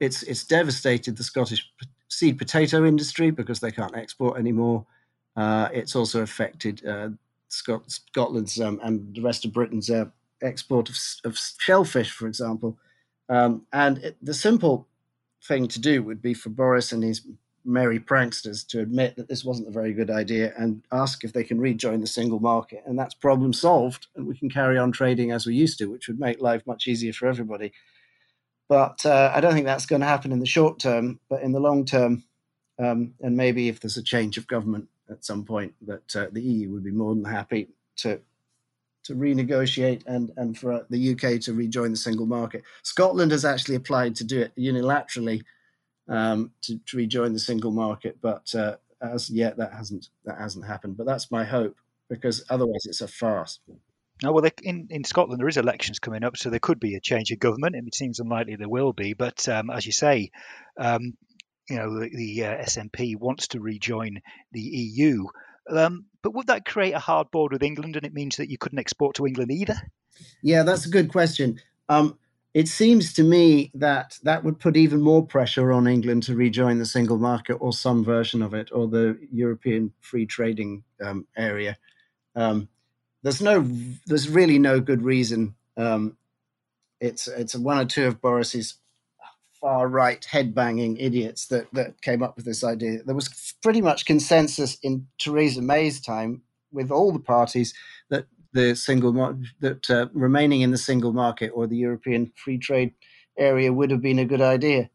it's 0.00 0.22
it's 0.24 0.44
devastated 0.44 1.16
the 1.16 1.24
Scottish 1.24 1.66
seed 2.10 2.36
potato 2.36 2.84
industry 2.84 3.30
because 3.30 3.60
they 3.60 3.70
can't 3.70 3.96
export 3.96 4.38
anymore. 4.38 4.84
Uh, 5.36 5.68
it's 5.72 5.96
also 5.96 6.22
affected 6.22 6.84
uh, 6.86 7.08
Scot- 7.48 7.90
Scotland's 7.90 8.60
um, 8.60 8.80
and 8.82 9.14
the 9.14 9.22
rest 9.22 9.44
of 9.44 9.52
Britain's 9.52 9.88
uh, 9.90 10.06
export 10.42 10.88
of, 10.88 10.96
of, 11.24 11.38
shellfish, 11.58 12.10
for 12.10 12.26
example. 12.26 12.78
Um, 13.28 13.66
and 13.72 13.98
it, 13.98 14.16
the 14.20 14.34
simple 14.34 14.88
thing 15.44 15.68
to 15.68 15.80
do 15.80 16.02
would 16.02 16.20
be 16.20 16.34
for 16.34 16.50
Boris 16.50 16.92
and 16.92 17.02
his 17.02 17.22
merry 17.64 18.00
pranksters 18.00 18.66
to 18.66 18.80
admit 18.80 19.16
that 19.16 19.28
this 19.28 19.44
wasn't 19.44 19.68
a 19.68 19.72
very 19.72 19.92
good 19.92 20.10
idea 20.10 20.52
and 20.56 20.82
ask 20.92 21.24
if 21.24 21.32
they 21.32 21.44
can 21.44 21.60
rejoin 21.60 22.00
the 22.00 22.06
single 22.06 22.40
market. 22.40 22.82
And 22.86 22.98
that's 22.98 23.14
problem 23.14 23.52
solved. 23.52 24.08
And 24.16 24.26
we 24.26 24.36
can 24.36 24.50
carry 24.50 24.78
on 24.78 24.92
trading 24.92 25.30
as 25.30 25.46
we 25.46 25.54
used 25.54 25.78
to, 25.78 25.86
which 25.86 26.08
would 26.08 26.18
make 26.18 26.40
life 26.40 26.66
much 26.66 26.88
easier 26.88 27.12
for 27.12 27.28
everybody. 27.28 27.72
But 28.70 29.04
uh, 29.04 29.32
I 29.34 29.40
don't 29.40 29.52
think 29.52 29.66
that's 29.66 29.84
going 29.84 30.00
to 30.00 30.06
happen 30.06 30.30
in 30.30 30.38
the 30.38 30.46
short 30.46 30.78
term. 30.78 31.18
But 31.28 31.42
in 31.42 31.50
the 31.50 31.58
long 31.58 31.84
term, 31.84 32.22
um, 32.78 33.14
and 33.20 33.36
maybe 33.36 33.68
if 33.68 33.80
there's 33.80 33.96
a 33.96 34.02
change 34.02 34.38
of 34.38 34.46
government 34.46 34.88
at 35.10 35.24
some 35.24 35.44
point, 35.44 35.74
that 35.88 36.14
uh, 36.14 36.26
the 36.30 36.40
EU 36.40 36.70
would 36.70 36.84
be 36.84 36.92
more 36.92 37.12
than 37.16 37.24
happy 37.24 37.68
to 37.96 38.20
to 39.02 39.14
renegotiate 39.14 40.06
and 40.06 40.30
and 40.36 40.56
for 40.56 40.86
the 40.88 41.12
UK 41.12 41.40
to 41.40 41.52
rejoin 41.52 41.90
the 41.90 41.96
single 41.96 42.26
market. 42.26 42.62
Scotland 42.84 43.32
has 43.32 43.44
actually 43.44 43.74
applied 43.74 44.14
to 44.14 44.24
do 44.24 44.40
it 44.40 44.52
unilaterally 44.56 45.42
um, 46.08 46.52
to, 46.62 46.78
to, 46.86 46.96
rejoin 46.96 47.32
the 47.32 47.40
single 47.40 47.72
market, 47.72 48.18
but 48.20 48.54
uh, 48.54 48.76
as 49.02 49.30
yet 49.30 49.56
that 49.56 49.72
hasn't 49.72 50.10
that 50.24 50.38
hasn't 50.38 50.64
happened. 50.64 50.96
But 50.96 51.06
that's 51.06 51.32
my 51.32 51.42
hope 51.42 51.76
because 52.08 52.44
otherwise 52.48 52.84
it's 52.84 53.00
a 53.00 53.08
farce. 53.08 53.58
No, 54.22 54.32
well, 54.32 54.48
in, 54.62 54.88
in 54.90 55.04
Scotland 55.04 55.40
there 55.40 55.48
is 55.48 55.56
elections 55.56 55.98
coming 55.98 56.24
up, 56.24 56.36
so 56.36 56.50
there 56.50 56.58
could 56.58 56.80
be 56.80 56.94
a 56.94 57.00
change 57.00 57.30
of 57.30 57.38
government. 57.38 57.76
It 57.76 57.94
seems 57.94 58.20
unlikely 58.20 58.56
there 58.56 58.68
will 58.68 58.92
be, 58.92 59.14
but 59.14 59.48
um, 59.48 59.70
as 59.70 59.86
you 59.86 59.92
say, 59.92 60.30
um, 60.78 61.16
you 61.68 61.76
know 61.76 62.00
the, 62.00 62.10
the 62.10 62.44
uh, 62.44 62.56
SNP 62.64 63.16
wants 63.18 63.48
to 63.48 63.60
rejoin 63.60 64.20
the 64.52 64.60
EU. 64.60 65.26
Um, 65.70 66.06
but 66.22 66.34
would 66.34 66.48
that 66.48 66.64
create 66.64 66.92
a 66.92 66.98
hard 66.98 67.30
border 67.30 67.54
with 67.54 67.62
England, 67.62 67.96
and 67.96 68.04
it 68.04 68.12
means 68.12 68.36
that 68.36 68.50
you 68.50 68.58
couldn't 68.58 68.78
export 68.78 69.16
to 69.16 69.26
England 69.26 69.52
either? 69.52 69.76
Yeah, 70.42 70.64
that's 70.64 70.84
a 70.84 70.90
good 70.90 71.10
question. 71.10 71.60
Um, 71.88 72.18
it 72.52 72.68
seems 72.68 73.12
to 73.14 73.22
me 73.22 73.70
that 73.74 74.18
that 74.24 74.42
would 74.42 74.58
put 74.58 74.76
even 74.76 75.00
more 75.00 75.24
pressure 75.24 75.72
on 75.72 75.86
England 75.86 76.24
to 76.24 76.34
rejoin 76.34 76.78
the 76.78 76.86
single 76.86 77.18
market 77.18 77.54
or 77.54 77.72
some 77.72 78.04
version 78.04 78.42
of 78.42 78.52
it, 78.52 78.70
or 78.72 78.88
the 78.88 79.18
European 79.32 79.92
free 80.00 80.26
trading 80.26 80.82
um, 81.02 81.26
area. 81.36 81.78
Um, 82.34 82.68
there's 83.22 83.42
no, 83.42 83.68
there's 84.06 84.28
really 84.28 84.58
no 84.58 84.80
good 84.80 85.02
reason. 85.02 85.54
Um, 85.76 86.16
it's 87.00 87.28
it's 87.28 87.54
one 87.56 87.78
or 87.78 87.84
two 87.84 88.06
of 88.06 88.20
Boris's 88.20 88.74
far 89.60 89.88
right 89.88 90.26
headbanging 90.30 90.96
idiots 90.98 91.46
that 91.48 91.66
that 91.72 92.00
came 92.02 92.22
up 92.22 92.36
with 92.36 92.44
this 92.44 92.64
idea. 92.64 93.02
There 93.04 93.14
was 93.14 93.54
pretty 93.62 93.80
much 93.80 94.06
consensus 94.06 94.78
in 94.82 95.06
Theresa 95.18 95.62
May's 95.62 96.00
time 96.00 96.42
with 96.72 96.90
all 96.90 97.12
the 97.12 97.18
parties 97.18 97.74
that 98.10 98.26
the 98.52 98.74
single 98.74 99.12
mar- 99.12 99.36
that 99.60 99.88
uh, 99.90 100.08
remaining 100.12 100.62
in 100.62 100.70
the 100.70 100.78
single 100.78 101.12
market 101.12 101.50
or 101.54 101.66
the 101.66 101.76
European 101.76 102.32
free 102.36 102.58
trade 102.58 102.92
area 103.38 103.72
would 103.72 103.90
have 103.90 104.02
been 104.02 104.18
a 104.18 104.24
good 104.24 104.40
idea. 104.40 104.90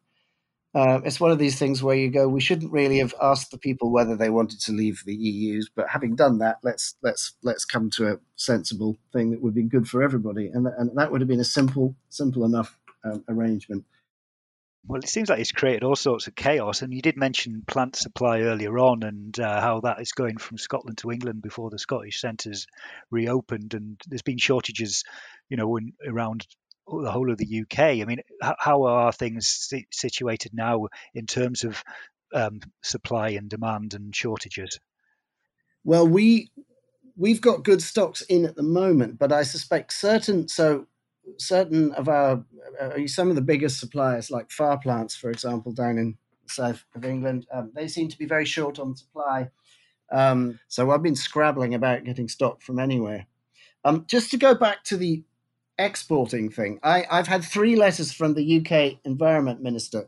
Uh, 0.75 1.00
it's 1.05 1.22
one 1.22 1.32
of 1.32 1.39
these 1.39 1.58
things 1.58 1.82
where 1.82 1.96
you 1.96 2.12
go, 2.12 2.27
we 2.27 2.41
shouldn't 2.41 2.72
really 2.74 2.98
have 2.98 3.15
asked 3.22 3.50
the 3.50 3.58
people 3.58 3.89
whether 3.89 4.17
they 4.17 4.29
wanted 4.29 4.60
to 4.60 4.74
leave 4.74 5.01
the 5.05 5.15
EU's, 5.15 5.70
but 5.74 5.88
having 5.88 6.17
done 6.17 6.39
that, 6.39 6.58
let's 6.63 6.96
let's 7.01 7.34
let's 7.44 7.63
come 7.63 7.89
to 7.91 8.12
a 8.12 8.20
sensible 8.36 8.98
thing 9.13 9.32
that 9.32 9.41
would 9.41 9.55
be 9.55 9.63
good 9.63 9.88
for 9.88 10.03
everybody, 10.03 10.48
and 10.53 10.67
and 10.67 10.91
that 10.98 11.12
would 11.12 11.22
have 11.22 11.29
been 11.29 11.39
a 11.39 11.46
simple 11.46 11.96
simple 12.10 12.44
enough 12.44 12.77
um, 13.05 13.24
arrangement. 13.29 13.86
Well, 14.88 15.01
it 15.01 15.10
seems 15.10 15.29
like 15.29 15.39
it's 15.39 15.51
created 15.51 15.84
all 15.84 15.96
sorts 15.96 16.27
of 16.27 16.36
chaos. 16.36 16.84
And 16.84 16.94
you 16.94 17.01
did 17.01 17.17
mention 17.17 17.63
plant 17.65 17.96
supply 17.96 18.41
earlier 18.41 18.77
on 18.77 19.01
and 19.01 19.39
uh, 19.39 19.60
how 19.60 19.79
that 19.79 20.00
is 20.00 20.12
going 20.12 20.38
from 20.38 20.60
Scotland 20.60 21.00
to 21.00 21.12
England 21.12 21.41
before 21.41 21.72
the 21.72 21.79
Scottish 21.79 22.22
centres 22.22 22.67
reopened. 23.10 23.74
And 23.74 24.00
there's 24.05 24.22
been 24.22 24.38
shortages, 24.38 25.03
you 25.50 25.58
know, 25.58 25.77
in, 25.77 25.94
around 26.05 26.46
the 26.87 27.11
whole 27.11 27.31
of 27.31 27.37
the 27.37 27.61
UK. 27.61 27.79
I 27.79 28.05
mean, 28.05 28.19
how 28.41 28.83
are 28.83 29.11
things 29.11 29.73
situated 29.91 30.53
now 30.53 30.87
in 31.13 31.25
terms 31.25 31.63
of 31.63 31.83
um, 32.33 32.59
supply 32.83 33.29
and 33.29 33.49
demand 33.49 33.93
and 33.93 34.15
shortages? 34.15 34.79
Well, 35.83 36.07
we 36.07 36.51
we've 37.17 37.41
got 37.41 37.63
good 37.63 37.81
stocks 37.81 38.21
in 38.21 38.45
at 38.45 38.55
the 38.55 38.63
moment, 38.63 39.17
but 39.17 39.31
I 39.31 39.43
suspect 39.43 39.93
certain 39.93 40.47
so 40.47 40.87
certain 41.37 41.91
of 41.93 42.07
our 42.09 42.43
uh, 42.79 43.07
some 43.07 43.29
of 43.29 43.35
the 43.35 43.41
biggest 43.41 43.79
suppliers, 43.79 44.31
like 44.31 44.49
Farplants, 44.49 45.17
for 45.17 45.29
example, 45.29 45.71
down 45.71 45.97
in 45.97 46.17
south 46.47 46.85
of 46.95 47.05
England, 47.05 47.47
um, 47.51 47.71
they 47.73 47.87
seem 47.87 48.07
to 48.07 48.17
be 48.17 48.25
very 48.25 48.45
short 48.45 48.79
on 48.79 48.95
supply. 48.95 49.49
Um, 50.11 50.59
so 50.67 50.91
I've 50.91 51.01
been 51.01 51.15
scrabbling 51.15 51.73
about 51.73 52.03
getting 52.03 52.27
stock 52.27 52.61
from 52.61 52.79
anywhere. 52.79 53.25
Um, 53.83 54.05
just 54.07 54.31
to 54.31 54.37
go 54.37 54.53
back 54.53 54.83
to 54.85 54.97
the 54.97 55.23
exporting 55.77 56.50
thing, 56.50 56.79
I, 56.84 57.05
have 57.10 57.27
had 57.27 57.44
three 57.44 57.75
letters 57.75 58.12
from 58.12 58.34
the 58.34 58.60
UK 58.60 59.00
Environment 59.03 59.62
Minister, 59.62 60.08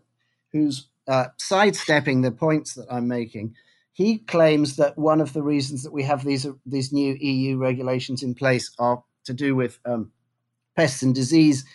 who's 0.52 0.88
uh, 1.08 1.28
sidestepping 1.38 2.22
the 2.22 2.32
points 2.32 2.74
that 2.76 2.88
I'm 2.90 3.08
making. 3.08 3.56
He 3.94 4.20
claims 4.20 4.76
that 4.76 4.98
one 4.98 5.22
of 5.22 5.34
the 5.34 5.42
reasons 5.42 5.84
that 5.84 5.94
we 5.94 6.04
have 6.04 6.24
these 6.24 6.46
these 6.66 6.94
new 6.94 7.16
EU 7.20 7.58
regulations 7.58 8.22
in 8.22 8.36
place 8.36 8.72
are 8.78 9.04
to 9.26 9.34
do 9.34 9.56
with 9.56 9.80
um, 9.86 10.12
pests 10.76 11.02
and 11.02 11.16
disease 11.16 11.66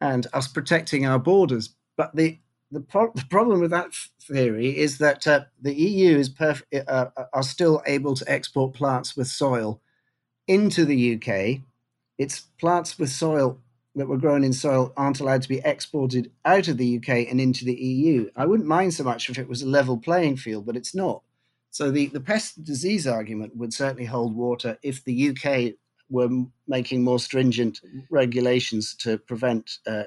and 0.00 0.26
us 0.32 0.46
protecting 0.46 1.06
our 1.06 1.18
borders. 1.18 1.70
But 1.96 2.14
the 2.14 2.38
the, 2.70 2.80
pro- 2.80 3.12
the 3.14 3.24
problem 3.30 3.60
with 3.60 3.70
that 3.70 3.92
theory 4.20 4.76
is 4.76 4.98
that 4.98 5.26
uh, 5.26 5.44
the 5.60 5.74
EU 5.74 6.18
is 6.18 6.28
perf- 6.28 6.62
uh, 6.74 7.08
uh, 7.16 7.24
are 7.32 7.42
still 7.42 7.82
able 7.86 8.14
to 8.16 8.30
export 8.30 8.74
plants 8.74 9.16
with 9.16 9.28
soil 9.28 9.80
into 10.48 10.84
the 10.84 11.14
UK. 11.14 11.62
It's 12.18 12.40
plants 12.58 12.98
with 12.98 13.10
soil 13.10 13.58
that 13.94 14.08
were 14.08 14.18
grown 14.18 14.44
in 14.44 14.52
soil 14.52 14.92
aren't 14.96 15.20
allowed 15.20 15.42
to 15.42 15.48
be 15.48 15.60
exported 15.64 16.30
out 16.44 16.68
of 16.68 16.76
the 16.76 16.98
UK 16.98 17.28
and 17.30 17.40
into 17.40 17.64
the 17.64 17.74
EU. 17.74 18.30
I 18.36 18.46
wouldn't 18.46 18.68
mind 18.68 18.94
so 18.94 19.04
much 19.04 19.30
if 19.30 19.38
it 19.38 19.48
was 19.48 19.62
a 19.62 19.66
level 19.66 19.96
playing 19.96 20.36
field, 20.36 20.66
but 20.66 20.76
it's 20.76 20.94
not. 20.94 21.22
So 21.70 21.90
the, 21.90 22.06
the 22.06 22.20
pest 22.20 22.62
disease 22.62 23.06
argument 23.06 23.56
would 23.56 23.72
certainly 23.72 24.04
hold 24.04 24.34
water 24.34 24.78
if 24.82 25.04
the 25.04 25.30
UK 25.30 25.74
were 26.08 26.28
making 26.68 27.02
more 27.02 27.18
stringent 27.18 27.80
regulations 28.10 28.94
to 28.96 29.18
prevent 29.18 29.78
uh, 29.86 30.04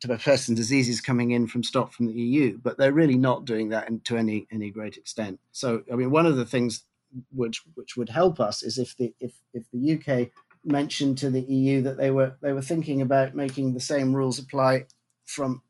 to 0.00 0.08
pests 0.16 0.48
and 0.48 0.56
diseases 0.56 1.00
coming 1.00 1.32
in 1.32 1.46
from 1.46 1.62
stock 1.62 1.92
from 1.92 2.06
the 2.06 2.12
EU, 2.12 2.58
but 2.62 2.78
they're 2.78 2.92
really 2.92 3.16
not 3.16 3.44
doing 3.44 3.68
that 3.70 3.88
to 4.04 4.16
any 4.16 4.46
any 4.52 4.70
great 4.70 4.96
extent. 4.96 5.40
So, 5.50 5.82
I 5.92 5.96
mean, 5.96 6.10
one 6.10 6.26
of 6.26 6.36
the 6.36 6.46
things 6.46 6.84
which 7.30 7.62
which 7.74 7.96
would 7.96 8.08
help 8.08 8.40
us 8.40 8.62
is 8.62 8.78
if 8.78 8.96
the 8.96 9.12
if 9.20 9.32
if 9.52 9.64
the 9.72 9.94
UK 9.94 10.30
mentioned 10.64 11.18
to 11.18 11.30
the 11.30 11.40
EU 11.40 11.82
that 11.82 11.96
they 11.96 12.10
were 12.10 12.34
they 12.40 12.52
were 12.52 12.62
thinking 12.62 13.02
about 13.02 13.34
making 13.34 13.74
the 13.74 13.80
same 13.80 14.14
rules 14.14 14.38
apply 14.38 14.86
from 15.24 15.62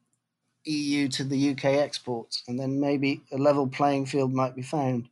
EU 0.65 1.09
to 1.09 1.25
the 1.25 1.51
UK 1.51 1.65
exports, 1.65 2.43
and 2.47 2.59
then 2.59 2.81
maybe 2.81 3.23
a 3.33 3.39
level 3.39 3.67
playing 3.67 4.07
field 4.07 4.33
might 4.33 4.55
be 4.55 4.63
found. 4.63 5.09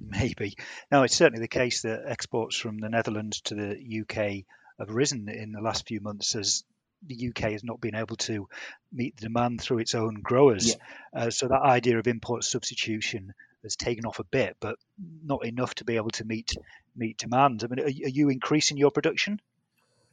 Maybe. 0.00 0.56
No, 0.90 1.02
it's 1.02 1.16
certainly 1.16 1.40
the 1.40 1.48
case 1.48 1.82
that 1.82 2.04
exports 2.06 2.56
from 2.56 2.78
the 2.78 2.88
Netherlands 2.88 3.40
to 3.42 3.54
the 3.54 4.00
UK 4.02 4.44
have 4.78 4.94
risen 4.94 5.28
in 5.28 5.52
the 5.52 5.60
last 5.60 5.86
few 5.86 6.00
months 6.00 6.34
as 6.34 6.64
the 7.06 7.28
UK 7.28 7.52
has 7.52 7.64
not 7.64 7.80
been 7.80 7.94
able 7.94 8.16
to 8.16 8.48
meet 8.92 9.16
the 9.16 9.26
demand 9.26 9.60
through 9.60 9.78
its 9.78 9.94
own 9.94 10.20
growers. 10.22 10.76
Yeah. 11.14 11.24
Uh, 11.24 11.30
so 11.30 11.48
that 11.48 11.62
idea 11.62 11.98
of 11.98 12.06
import 12.06 12.44
substitution 12.44 13.34
has 13.62 13.76
taken 13.76 14.04
off 14.04 14.18
a 14.18 14.24
bit, 14.24 14.56
but 14.60 14.76
not 15.24 15.44
enough 15.44 15.74
to 15.76 15.84
be 15.84 15.96
able 15.96 16.10
to 16.10 16.24
meet 16.24 16.52
meet 16.96 17.18
demand. 17.18 17.64
I 17.64 17.66
mean, 17.68 17.80
are, 17.80 18.06
are 18.06 18.10
you 18.10 18.28
increasing 18.28 18.76
your 18.76 18.90
production? 18.90 19.40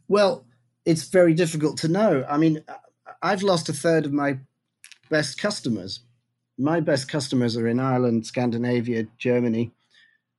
Well, 0.08 0.46
it's 0.86 1.10
very 1.10 1.34
difficult 1.34 1.78
to 1.80 1.88
know. 1.88 2.26
I 2.28 2.38
mean, 2.38 2.64
I've 3.22 3.44
lost 3.44 3.70
a 3.70 3.74
third 3.74 4.06
of 4.06 4.14
my 4.14 4.40
best 5.10 5.40
customers 5.40 6.02
my 6.60 6.82
best 6.82 7.08
customers 7.08 7.56
are 7.56 7.68
in 7.68 7.80
Ireland, 7.80 8.28
Scandinavia, 8.28 9.08
Germany, 9.18 9.72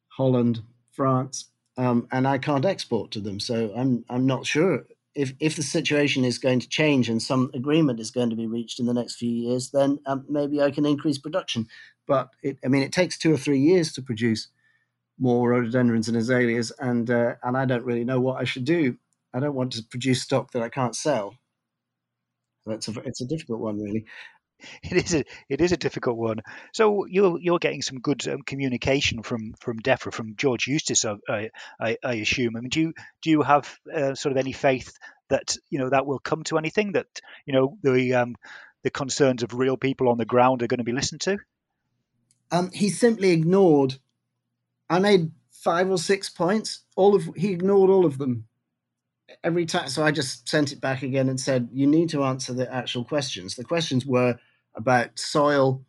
Holland, 0.09 0.61
France, 0.93 1.47
um, 1.79 2.07
and 2.13 2.29
I 2.29 2.37
can't 2.37 2.67
export 2.67 3.11
to 3.13 3.21
them. 3.21 3.41
So 3.41 3.73
I'm 3.75 4.05
I'm 4.11 4.27
not 4.27 4.47
sure 4.47 4.85
if 5.15 5.33
if 5.41 5.57
the 5.57 5.63
situation 5.63 6.25
is 6.25 6.39
going 6.39 6.61
to 6.61 6.69
change 6.69 7.09
and 7.09 7.23
some 7.23 7.51
agreement 7.55 8.01
is 8.01 8.11
going 8.11 8.31
to 8.31 8.37
be 8.37 8.47
reached 8.47 8.79
in 8.79 8.87
the 8.87 8.95
next 8.95 9.17
few 9.17 9.31
years, 9.31 9.71
then 9.71 9.99
um, 10.07 10.27
maybe 10.29 10.61
I 10.61 10.71
can 10.71 10.85
increase 10.85 11.19
production. 11.19 11.67
But 12.11 12.31
it, 12.43 12.59
I 12.65 12.67
mean, 12.67 12.83
it 12.83 12.91
takes 12.91 13.17
two 13.17 13.33
or 13.33 13.37
three 13.37 13.61
years 13.61 13.93
to 13.93 14.03
produce 14.03 14.49
more 15.17 15.49
rhododendrons 15.49 16.09
and 16.09 16.17
azaleas, 16.17 16.73
and 16.81 17.09
uh, 17.09 17.37
and 17.45 17.57
I 17.57 17.67
don't 17.67 17.85
really 17.85 18.03
know 18.03 18.21
what 18.21 18.41
I 18.41 18.43
should 18.43 18.65
do. 18.65 18.97
I 19.33 19.39
don't 19.39 19.55
want 19.55 19.75
to 19.75 19.85
produce 19.85 20.21
stock 20.21 20.51
that 20.51 20.63
I 20.63 20.71
can't 20.71 20.97
sell. 20.97 21.37
That's 22.67 22.89
a 22.89 22.99
it's 23.05 23.21
a 23.21 23.27
difficult 23.27 23.61
one, 23.61 23.81
really. 23.81 24.07
it 24.83 25.05
is 25.05 25.15
a 25.15 25.25
it 25.49 25.61
is 25.61 25.71
a 25.71 25.77
difficult 25.77 26.17
one. 26.17 26.41
So 26.73 27.07
you're 27.07 27.39
you're 27.39 27.61
getting 27.61 27.81
some 27.81 28.01
good 28.01 28.27
um, 28.27 28.43
communication 28.45 29.23
from 29.23 29.55
from 29.61 29.79
DEFRA 29.79 30.13
from 30.13 30.35
George 30.35 30.67
Eustice, 30.67 31.05
I, 31.05 31.51
I, 31.79 31.97
I 32.03 32.15
assume. 32.15 32.57
I 32.57 32.61
mean, 32.61 32.71
do 32.71 32.81
you 32.81 32.95
do 33.23 33.31
you 33.31 33.43
have 33.43 33.73
uh, 33.95 34.17
sort 34.17 34.33
of 34.33 34.37
any 34.37 34.51
faith 34.51 34.93
that 35.29 35.57
you 35.71 35.79
know 35.79 35.91
that 35.91 36.07
will 36.07 36.19
come 36.19 36.43
to 36.45 36.59
anything 36.59 36.91
that 36.95 37.07
you 37.47 37.53
know 37.53 37.79
the 37.85 38.15
um, 38.15 38.35
the 38.83 38.91
concerns 38.91 39.45
of 39.45 39.55
real 39.55 39.77
people 39.77 40.09
on 40.09 40.19
the 40.19 40.25
ground 40.25 40.65
are 40.65 40.67
going 40.67 40.79
to 40.79 40.93
be 40.93 41.01
listened 41.01 41.21
to? 41.21 41.39
Um, 42.51 42.71
he 42.73 42.89
simply 42.89 43.31
ignored. 43.31 43.97
I 44.89 44.99
made 44.99 45.31
five 45.51 45.91
or 45.91 45.99
six 45.99 46.29
points. 46.29 46.85
All 46.97 47.15
of 47.15 47.29
he 47.37 47.53
ignored 47.53 47.91
all 47.91 48.07
of 48.07 48.19
them 48.19 48.47
every 49.45 49.67
time. 49.67 49.89
So 49.89 50.03
I 50.03 50.11
just 50.11 50.49
sent 50.49 50.73
it 50.73 50.81
back 50.81 51.03
again 51.03 51.29
and 51.29 51.41
said, 51.41 51.69
"You 51.73 51.87
need 51.87 52.09
to 52.11 52.25
answer 52.25 52.53
the 52.53 52.73
actual 52.73 53.05
questions." 53.05 53.55
The 53.55 53.65
questions 53.65 54.05
were 54.05 54.39
about 54.75 55.19
soil, 55.19 55.85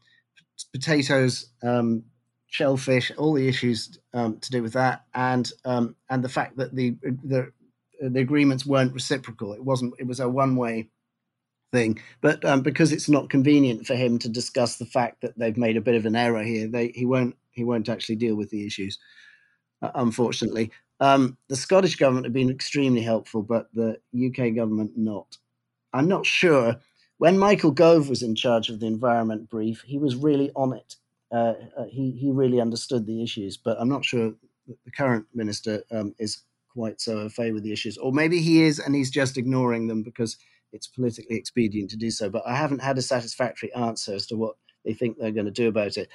potatoes, 0.71 1.47
um, 1.63 2.03
shellfish, 2.47 3.11
all 3.17 3.33
the 3.33 3.47
issues 3.47 3.97
um, 4.13 4.39
to 4.39 4.51
do 4.51 4.61
with 4.61 4.73
that, 4.73 5.05
and 5.13 5.51
um, 5.65 5.95
and 6.09 6.23
the 6.23 6.29
fact 6.29 6.57
that 6.57 6.75
the 6.75 6.95
the 7.01 7.51
the 8.01 8.19
agreements 8.19 8.65
weren't 8.65 8.93
reciprocal. 8.93 9.53
It 9.53 9.63
wasn't. 9.63 9.93
It 9.99 10.07
was 10.07 10.19
a 10.19 10.29
one 10.29 10.55
way 10.55 10.89
thing. 11.71 11.99
But 12.21 12.43
um, 12.45 12.61
because 12.61 12.91
it's 12.91 13.09
not 13.09 13.29
convenient 13.29 13.87
for 13.87 13.95
him 13.95 14.19
to 14.19 14.29
discuss 14.29 14.77
the 14.77 14.85
fact 14.85 15.21
that 15.21 15.37
they've 15.37 15.57
made 15.57 15.77
a 15.77 15.81
bit 15.81 15.95
of 15.95 16.05
an 16.05 16.15
error 16.15 16.43
here, 16.43 16.67
they 16.67 16.89
he 16.89 17.05
won't 17.05 17.35
he 17.51 17.63
won't 17.63 17.89
actually 17.89 18.15
deal 18.15 18.35
with 18.35 18.49
the 18.49 18.65
issues. 18.65 18.99
Uh, 19.81 19.91
unfortunately, 19.95 20.71
um, 20.99 21.37
the 21.47 21.55
Scottish 21.55 21.95
government 21.95 22.25
have 22.25 22.33
been 22.33 22.51
extremely 22.51 23.01
helpful, 23.01 23.41
but 23.41 23.67
the 23.73 23.97
UK 24.13 24.55
government 24.55 24.91
not. 24.95 25.37
I'm 25.93 26.07
not 26.07 26.25
sure 26.25 26.77
when 27.17 27.37
Michael 27.37 27.71
Gove 27.71 28.09
was 28.09 28.23
in 28.23 28.35
charge 28.35 28.69
of 28.69 28.79
the 28.79 28.87
environment 28.87 29.49
brief, 29.49 29.83
he 29.85 29.97
was 29.97 30.15
really 30.15 30.51
on 30.55 30.73
it. 30.73 30.95
Uh, 31.31 31.53
uh, 31.77 31.85
he 31.89 32.11
he 32.11 32.31
really 32.31 32.59
understood 32.59 33.05
the 33.05 33.23
issues, 33.23 33.57
but 33.57 33.77
I'm 33.79 33.89
not 33.89 34.03
sure 34.03 34.33
the 34.67 34.91
current 34.91 35.25
minister 35.33 35.83
um, 35.91 36.13
is 36.19 36.43
quite 36.73 37.01
so 37.01 37.19
au 37.19 37.29
fait 37.29 37.51
with 37.51 37.63
the 37.63 37.71
issues, 37.71 37.97
or 37.97 38.11
maybe 38.11 38.41
he 38.41 38.63
is 38.63 38.79
and 38.79 38.95
he's 38.95 39.11
just 39.11 39.37
ignoring 39.37 39.87
them 39.87 40.03
because 40.03 40.37
it's 40.73 40.87
politically 40.87 41.35
expedient 41.35 41.89
to 41.91 41.97
do 41.97 42.11
so. 42.11 42.29
But 42.29 42.43
I 42.47 42.55
haven't 42.55 42.81
had 42.81 42.97
a 42.97 43.01
satisfactory 43.01 43.73
answer 43.73 44.13
as 44.13 44.27
to 44.27 44.35
what 44.35 44.55
they 44.85 44.93
think 44.93 45.17
they're 45.17 45.31
going 45.31 45.45
to 45.45 45.51
do 45.51 45.67
about 45.67 45.97
it. 45.97 46.09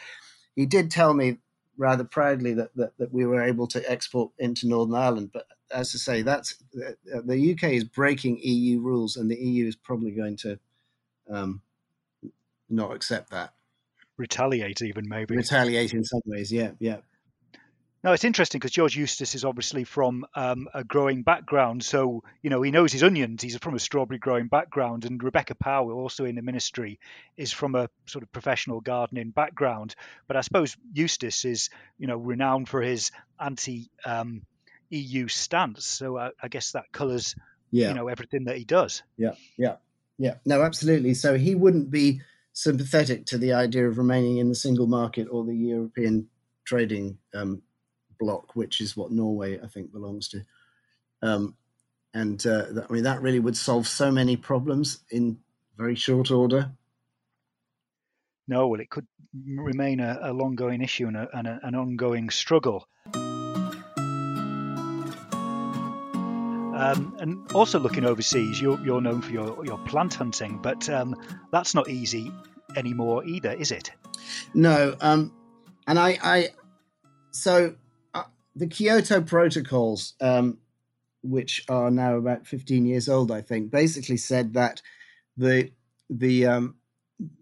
He 0.54 0.66
did 0.66 0.90
tell 0.90 1.14
me 1.14 1.38
rather 1.76 2.04
proudly 2.04 2.54
that, 2.54 2.74
that, 2.76 2.96
that 2.98 3.12
we 3.12 3.26
were 3.26 3.42
able 3.42 3.66
to 3.68 3.90
export 3.90 4.32
into 4.38 4.66
Northern 4.66 4.94
Ireland, 4.94 5.30
but 5.32 5.46
as 5.72 5.94
I 5.94 5.98
say, 5.98 6.22
that's 6.22 6.56
uh, 6.76 7.20
the 7.24 7.52
UK 7.52 7.72
is 7.72 7.84
breaking 7.84 8.38
EU 8.42 8.80
rules, 8.80 9.16
and 9.16 9.30
the 9.30 9.36
EU 9.36 9.66
is 9.66 9.76
probably 9.76 10.12
going 10.12 10.36
to 10.38 10.58
um, 11.30 11.62
not 12.68 12.94
accept 12.94 13.30
that. 13.30 13.52
Retaliate, 14.16 14.82
even 14.82 15.08
maybe. 15.08 15.36
Retaliate 15.36 15.92
in 15.92 16.04
some 16.04 16.22
ways, 16.24 16.52
yeah, 16.52 16.70
yeah. 16.78 16.98
No, 18.06 18.12
it's 18.12 18.22
interesting 18.22 18.60
because 18.60 18.70
George 18.70 18.96
Eustice 18.96 19.34
is 19.34 19.44
obviously 19.44 19.82
from 19.82 20.24
um, 20.36 20.68
a 20.72 20.84
growing 20.84 21.24
background, 21.24 21.82
so 21.82 22.22
you 22.40 22.50
know 22.50 22.62
he 22.62 22.70
knows 22.70 22.92
his 22.92 23.02
onions. 23.02 23.42
He's 23.42 23.56
from 23.56 23.74
a 23.74 23.80
strawberry 23.80 24.20
growing 24.20 24.46
background, 24.46 25.04
and 25.04 25.20
Rebecca 25.20 25.56
Powell, 25.56 25.90
also 25.90 26.24
in 26.24 26.36
the 26.36 26.42
ministry, 26.42 27.00
is 27.36 27.50
from 27.50 27.74
a 27.74 27.90
sort 28.04 28.22
of 28.22 28.30
professional 28.30 28.80
gardening 28.80 29.30
background. 29.30 29.96
But 30.28 30.36
I 30.36 30.42
suppose 30.42 30.76
Eustice 30.92 31.44
is, 31.44 31.68
you 31.98 32.06
know, 32.06 32.16
renowned 32.16 32.68
for 32.68 32.80
his 32.80 33.10
anti 33.40 33.90
um, 34.04 34.42
EU 34.90 35.26
stance. 35.26 35.84
So 35.84 36.16
I, 36.16 36.30
I 36.40 36.46
guess 36.46 36.70
that 36.72 36.84
colours, 36.92 37.34
yeah. 37.72 37.88
you 37.88 37.94
know, 37.94 38.06
everything 38.06 38.44
that 38.44 38.56
he 38.56 38.64
does. 38.64 39.02
Yeah, 39.16 39.32
yeah. 39.58 39.78
Yeah, 40.16 40.34
no, 40.44 40.62
absolutely. 40.62 41.14
So 41.14 41.36
he 41.36 41.56
wouldn't 41.56 41.90
be 41.90 42.20
sympathetic 42.52 43.26
to 43.26 43.36
the 43.38 43.54
idea 43.54 43.88
of 43.88 43.98
remaining 43.98 44.36
in 44.36 44.48
the 44.48 44.54
single 44.54 44.86
market 44.86 45.26
or 45.28 45.44
the 45.44 45.56
European 45.56 46.28
trading 46.64 47.18
um, 47.34 47.62
bloc, 48.18 48.54
which 48.54 48.80
is 48.80 48.96
what 48.96 49.12
Norway, 49.12 49.60
I 49.60 49.66
think, 49.66 49.92
belongs 49.92 50.28
to. 50.28 50.42
Um, 51.22 51.56
and 52.14 52.44
uh, 52.46 52.72
that, 52.72 52.86
I 52.88 52.92
mean, 52.92 53.04
that 53.04 53.22
really 53.22 53.40
would 53.40 53.56
solve 53.56 53.86
so 53.86 54.10
many 54.10 54.36
problems 54.36 55.00
in 55.10 55.38
very 55.76 55.94
short 55.94 56.30
order. 56.30 56.70
No, 58.48 58.68
well, 58.68 58.80
it 58.80 58.90
could 58.90 59.06
remain 59.46 60.00
a, 60.00 60.18
a 60.22 60.32
long 60.32 60.54
going 60.54 60.80
issue 60.80 61.08
and, 61.08 61.16
a, 61.16 61.28
and 61.36 61.46
a, 61.46 61.60
an 61.62 61.74
ongoing 61.74 62.30
struggle. 62.30 62.86
Um, 66.76 67.16
and 67.20 67.52
also 67.52 67.78
looking 67.78 68.04
overseas, 68.04 68.60
you're, 68.60 68.78
you're 68.80 69.00
known 69.00 69.22
for 69.22 69.32
your, 69.32 69.64
your 69.64 69.78
plant 69.78 70.14
hunting, 70.14 70.58
but 70.62 70.88
um, 70.90 71.16
that's 71.50 71.74
not 71.74 71.88
easy 71.88 72.30
anymore 72.76 73.24
either, 73.24 73.52
is 73.52 73.70
it? 73.72 73.90
No. 74.54 74.94
Um, 75.00 75.32
and 75.86 75.98
I, 75.98 76.18
I 76.22 76.48
so 77.30 77.74
the 78.56 78.66
Kyoto 78.66 79.20
protocols, 79.20 80.14
um, 80.20 80.58
which 81.22 81.64
are 81.68 81.90
now 81.90 82.16
about 82.16 82.46
15 82.46 82.86
years 82.86 83.08
old, 83.08 83.30
I 83.30 83.42
think, 83.42 83.70
basically 83.70 84.16
said 84.16 84.54
that 84.54 84.82
the 85.36 85.70
the 86.08 86.46
um, 86.46 86.76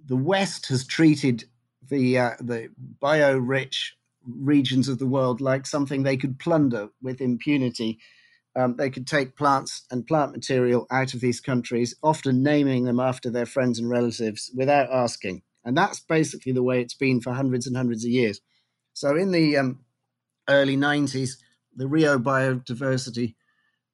the 0.06 0.16
West 0.16 0.66
has 0.68 0.86
treated 0.86 1.44
the 1.88 2.18
uh, 2.18 2.30
the 2.40 2.68
bio-rich 3.00 3.96
regions 4.26 4.88
of 4.88 4.98
the 4.98 5.06
world 5.06 5.40
like 5.40 5.66
something 5.66 6.02
they 6.02 6.16
could 6.16 6.38
plunder 6.38 6.88
with 7.02 7.20
impunity 7.20 7.98
um, 8.56 8.76
they 8.76 8.90
could 8.90 9.06
take 9.06 9.36
plants 9.36 9.84
and 9.90 10.06
plant 10.06 10.32
material 10.32 10.86
out 10.90 11.14
of 11.14 11.20
these 11.20 11.40
countries, 11.40 11.94
often 12.02 12.42
naming 12.42 12.84
them 12.84 13.00
after 13.00 13.30
their 13.30 13.46
friends 13.46 13.78
and 13.78 13.90
relatives 13.90 14.50
without 14.54 14.90
asking. 14.92 15.42
And 15.64 15.76
that's 15.76 16.00
basically 16.00 16.52
the 16.52 16.62
way 16.62 16.80
it's 16.80 16.94
been 16.94 17.20
for 17.20 17.32
hundreds 17.32 17.66
and 17.66 17.76
hundreds 17.76 18.04
of 18.04 18.10
years. 18.10 18.40
So 18.92 19.16
in 19.16 19.32
the 19.32 19.56
um, 19.56 19.80
early 20.48 20.76
90s, 20.76 21.36
the 21.76 21.86
Rio 21.86 22.18
Biodiversity 22.18 23.34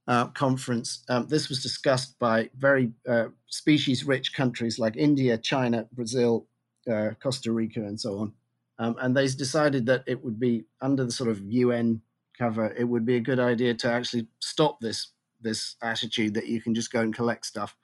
uh, 0.06 0.26
Conference, 0.28 1.04
um, 1.08 1.26
this 1.28 1.48
was 1.48 1.62
discussed 1.62 2.18
by 2.18 2.50
very 2.56 2.92
uh, 3.08 3.26
species 3.46 4.04
rich 4.04 4.34
countries 4.34 4.78
like 4.78 4.96
India, 4.96 5.38
China, 5.38 5.86
Brazil, 5.92 6.46
uh, 6.90 7.10
Costa 7.22 7.52
Rica, 7.52 7.80
and 7.80 8.00
so 8.00 8.18
on. 8.18 8.32
Um, 8.78 8.96
and 9.00 9.16
they 9.16 9.26
decided 9.26 9.86
that 9.86 10.04
it 10.06 10.24
would 10.24 10.40
be 10.40 10.64
under 10.80 11.04
the 11.04 11.12
sort 11.12 11.30
of 11.30 11.40
UN 11.42 12.00
cover, 12.36 12.74
it 12.76 12.84
would 12.84 13.04
be 13.04 13.16
a 13.16 13.20
good 13.20 13.38
idea 13.38 13.74
to 13.74 13.92
actually 13.92 14.26
stop 14.40 14.80
this 14.80 15.12
this 15.42 15.76
attitude 15.82 16.34
that 16.34 16.48
you 16.48 16.60
can 16.60 16.74
just 16.74 16.92
go 16.92 17.00
and 17.00 17.14
collect 17.14 17.46
stuff. 17.46 17.76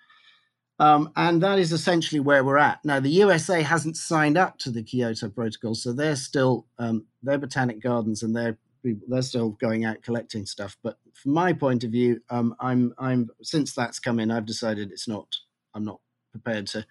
Um, 0.78 1.10
and 1.16 1.42
that 1.42 1.58
is 1.58 1.72
essentially 1.72 2.20
where 2.20 2.44
we're 2.44 2.58
at 2.58 2.84
now. 2.84 3.00
The 3.00 3.08
USA 3.08 3.62
hasn't 3.62 3.96
signed 3.96 4.36
up 4.36 4.58
to 4.58 4.70
the 4.70 4.82
Kyoto 4.82 5.30
Protocol, 5.30 5.74
so 5.74 5.92
they're 5.92 6.16
still 6.16 6.66
um, 6.78 7.06
they're 7.22 7.38
botanic 7.38 7.80
gardens 7.80 8.22
and 8.22 8.36
they're 8.36 8.58
they're 8.84 9.22
still 9.22 9.50
going 9.50 9.84
out 9.84 10.02
collecting 10.02 10.44
stuff. 10.44 10.76
But 10.82 10.98
from 11.14 11.32
my 11.32 11.52
point 11.54 11.82
of 11.82 11.90
view, 11.90 12.20
um, 12.28 12.54
I'm 12.60 12.94
I'm 12.98 13.30
since 13.42 13.72
that's 13.72 13.98
come 13.98 14.20
in, 14.20 14.30
I've 14.30 14.44
decided 14.44 14.90
it's 14.90 15.08
not 15.08 15.34
I'm 15.74 15.84
not 15.84 16.00
prepared 16.30 16.66
to 16.68 16.84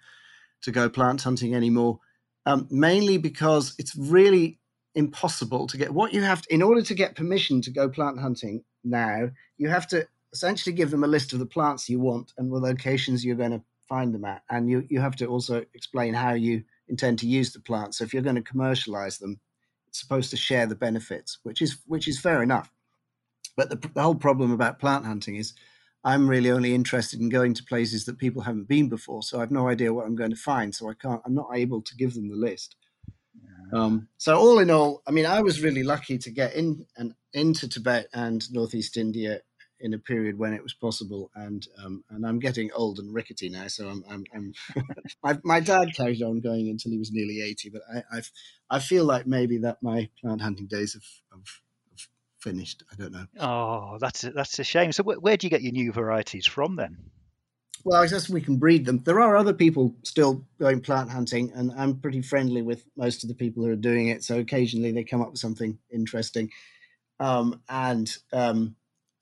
to 0.62 0.72
go 0.72 0.88
plant 0.88 1.22
hunting 1.22 1.54
anymore. 1.54 2.00
Um, 2.44 2.68
mainly 2.70 3.18
because 3.18 3.74
it's 3.78 3.96
really 3.96 4.60
impossible 4.94 5.66
to 5.66 5.76
get 5.76 5.92
what 5.92 6.12
you 6.12 6.22
have 6.22 6.42
to, 6.42 6.54
in 6.54 6.62
order 6.62 6.80
to 6.80 6.94
get 6.94 7.16
permission 7.16 7.60
to 7.60 7.70
go 7.70 7.88
plant 7.88 8.18
hunting 8.18 8.64
now 8.82 9.28
you 9.58 9.68
have 9.68 9.86
to 9.86 10.06
essentially 10.32 10.74
give 10.74 10.90
them 10.90 11.04
a 11.04 11.06
list 11.06 11.32
of 11.34 11.38
the 11.38 11.44
plants 11.44 11.88
you 11.88 12.00
want 12.00 12.32
and 12.38 12.50
the 12.50 12.56
locations 12.56 13.24
you're 13.24 13.36
going 13.36 13.50
to 13.50 13.60
find 13.88 14.14
them 14.14 14.24
at. 14.24 14.42
And 14.50 14.68
you, 14.68 14.86
you 14.88 15.00
have 15.00 15.16
to 15.16 15.26
also 15.26 15.64
explain 15.74 16.14
how 16.14 16.34
you 16.34 16.64
intend 16.88 17.18
to 17.20 17.26
use 17.26 17.52
the 17.52 17.60
plant. 17.60 17.94
so 17.94 18.04
if 18.04 18.12
you're 18.12 18.22
going 18.22 18.36
to 18.36 18.42
commercialize 18.42 19.18
them 19.18 19.40
it's 19.88 20.00
supposed 20.00 20.30
to 20.30 20.36
share 20.36 20.66
the 20.66 20.74
benefits 20.74 21.38
which 21.42 21.60
is 21.60 21.78
which 21.86 22.06
is 22.06 22.20
fair 22.20 22.42
enough. 22.42 22.70
But 23.56 23.70
the, 23.70 23.88
the 23.94 24.02
whole 24.02 24.14
problem 24.14 24.52
about 24.52 24.78
plant 24.78 25.04
hunting 25.04 25.36
is 25.36 25.54
i'm 26.04 26.28
really 26.28 26.50
only 26.50 26.74
interested 26.74 27.20
in 27.20 27.28
going 27.28 27.54
to 27.54 27.64
places 27.64 28.04
that 28.04 28.18
people 28.18 28.42
haven't 28.42 28.68
been 28.68 28.88
before 28.88 29.22
so 29.22 29.40
i've 29.40 29.50
no 29.50 29.68
idea 29.68 29.92
what 29.92 30.06
i'm 30.06 30.14
going 30.14 30.30
to 30.30 30.36
find 30.36 30.72
so 30.74 30.88
i 30.88 30.94
can't 30.94 31.22
i'm 31.24 31.34
not 31.34 31.48
able 31.54 31.82
to 31.82 31.96
give 31.96 32.14
them 32.14 32.28
the 32.28 32.36
list. 32.36 32.76
Um, 33.72 34.08
so 34.16 34.38
all 34.38 34.58
in 34.60 34.70
all, 34.70 35.02
I 35.06 35.10
mean, 35.10 35.26
I 35.26 35.40
was 35.40 35.60
really 35.60 35.82
lucky 35.82 36.18
to 36.18 36.30
get 36.30 36.54
in 36.54 36.86
and 36.96 37.14
into 37.32 37.68
Tibet 37.68 38.08
and 38.14 38.42
Northeast 38.52 38.96
India 38.96 39.40
in 39.80 39.94
a 39.94 39.98
period 39.98 40.38
when 40.38 40.52
it 40.52 40.62
was 40.62 40.74
possible, 40.74 41.30
and 41.34 41.66
um, 41.84 42.04
and 42.10 42.26
I'm 42.26 42.38
getting 42.38 42.70
old 42.72 42.98
and 42.98 43.14
rickety 43.14 43.48
now, 43.48 43.68
so 43.68 43.88
I'm 43.88 44.04
I'm, 44.08 44.24
I'm 44.34 44.54
my, 45.22 45.38
my 45.44 45.60
dad 45.60 45.94
carried 45.94 46.22
on 46.22 46.40
going 46.40 46.68
until 46.68 46.92
he 46.92 46.98
was 46.98 47.12
nearly 47.12 47.42
eighty, 47.42 47.70
but 47.70 47.82
I 47.92 48.02
I've, 48.16 48.30
i 48.70 48.78
feel 48.78 49.04
like 49.04 49.26
maybe 49.26 49.58
that 49.58 49.82
my 49.82 50.08
plant 50.20 50.40
hunting 50.40 50.66
days 50.66 50.94
have, 50.94 51.02
have, 51.30 51.48
have 51.90 52.08
finished. 52.40 52.82
I 52.92 52.96
don't 52.96 53.12
know. 53.12 53.26
Oh, 53.38 53.98
that's 54.00 54.24
a, 54.24 54.30
that's 54.30 54.58
a 54.58 54.64
shame. 54.64 54.92
So 54.92 55.02
where, 55.02 55.20
where 55.20 55.36
do 55.36 55.46
you 55.46 55.50
get 55.50 55.62
your 55.62 55.72
new 55.72 55.92
varieties 55.92 56.46
from 56.46 56.76
then? 56.76 56.96
Well, 57.84 58.02
I 58.02 58.08
guess 58.08 58.28
we 58.28 58.40
can 58.40 58.56
breed 58.56 58.84
them. 58.84 59.02
There 59.04 59.20
are 59.20 59.36
other 59.36 59.52
people 59.52 59.94
still 60.02 60.44
going 60.58 60.80
plant 60.80 61.10
hunting, 61.10 61.52
and 61.54 61.70
I'm 61.76 62.00
pretty 62.00 62.20
friendly 62.20 62.62
with 62.62 62.84
most 62.96 63.22
of 63.22 63.28
the 63.28 63.34
people 63.34 63.62
who 63.62 63.70
are 63.70 63.76
doing 63.76 64.08
it. 64.08 64.24
So 64.24 64.40
occasionally 64.40 64.90
they 64.90 65.04
come 65.04 65.22
up 65.22 65.30
with 65.30 65.38
something 65.38 65.78
interesting. 65.92 66.50
Um, 67.20 67.62
and 67.68 68.12
um, 68.32 68.74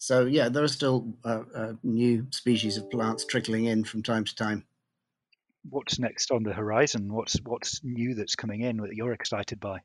so, 0.04 0.26
yeah, 0.26 0.50
there 0.50 0.62
are 0.62 0.68
still 0.68 1.14
uh, 1.24 1.44
uh, 1.54 1.72
new 1.82 2.26
species 2.30 2.76
of 2.76 2.90
plants 2.90 3.24
trickling 3.24 3.64
in 3.64 3.84
from 3.84 4.02
time 4.02 4.24
to 4.24 4.34
time. 4.34 4.64
What's 5.70 5.98
next 5.98 6.30
on 6.30 6.42
the 6.42 6.52
horizon? 6.52 7.10
What's 7.10 7.38
what's 7.42 7.82
new 7.82 8.14
that's 8.14 8.36
coming 8.36 8.60
in 8.60 8.76
that 8.78 8.94
you're 8.94 9.14
excited 9.14 9.60
by? 9.60 9.80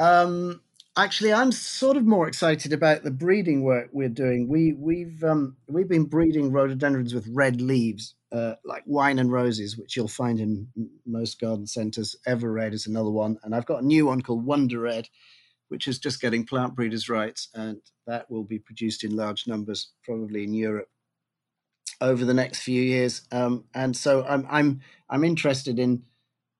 Um, 0.00 0.60
Actually, 0.96 1.32
I'm 1.32 1.50
sort 1.50 1.96
of 1.96 2.06
more 2.06 2.28
excited 2.28 2.72
about 2.72 3.02
the 3.02 3.10
breeding 3.10 3.64
work 3.64 3.88
we're 3.92 4.08
doing. 4.08 4.46
We 4.48 4.74
we've 4.74 5.24
um, 5.24 5.56
we've 5.68 5.88
been 5.88 6.04
breeding 6.04 6.52
rhododendrons 6.52 7.12
with 7.12 7.26
red 7.32 7.60
leaves, 7.60 8.14
uh, 8.30 8.54
like 8.64 8.84
wine 8.86 9.18
and 9.18 9.32
roses, 9.32 9.76
which 9.76 9.96
you'll 9.96 10.06
find 10.06 10.38
in 10.38 10.68
most 11.04 11.40
garden 11.40 11.66
centres. 11.66 12.14
Ever 12.26 12.52
Red 12.52 12.74
is 12.74 12.86
another 12.86 13.10
one, 13.10 13.38
and 13.42 13.56
I've 13.56 13.66
got 13.66 13.82
a 13.82 13.86
new 13.86 14.06
one 14.06 14.22
called 14.22 14.46
Wonder 14.46 14.78
Red, 14.78 15.08
which 15.74 15.88
is 15.88 15.98
just 15.98 16.20
getting 16.20 16.46
plant 16.46 16.76
breeders' 16.76 17.08
rights, 17.08 17.48
and 17.52 17.80
that 18.06 18.30
will 18.30 18.44
be 18.44 18.60
produced 18.60 19.02
in 19.02 19.16
large 19.16 19.48
numbers, 19.48 19.90
probably 20.04 20.44
in 20.44 20.54
Europe, 20.54 20.88
over 22.00 22.24
the 22.24 22.32
next 22.32 22.60
few 22.62 22.80
years. 22.80 23.22
Um, 23.32 23.64
and 23.74 23.96
so 23.96 24.24
I'm 24.24 24.46
I'm 24.48 24.82
I'm 25.10 25.24
interested 25.24 25.80
in 25.80 26.04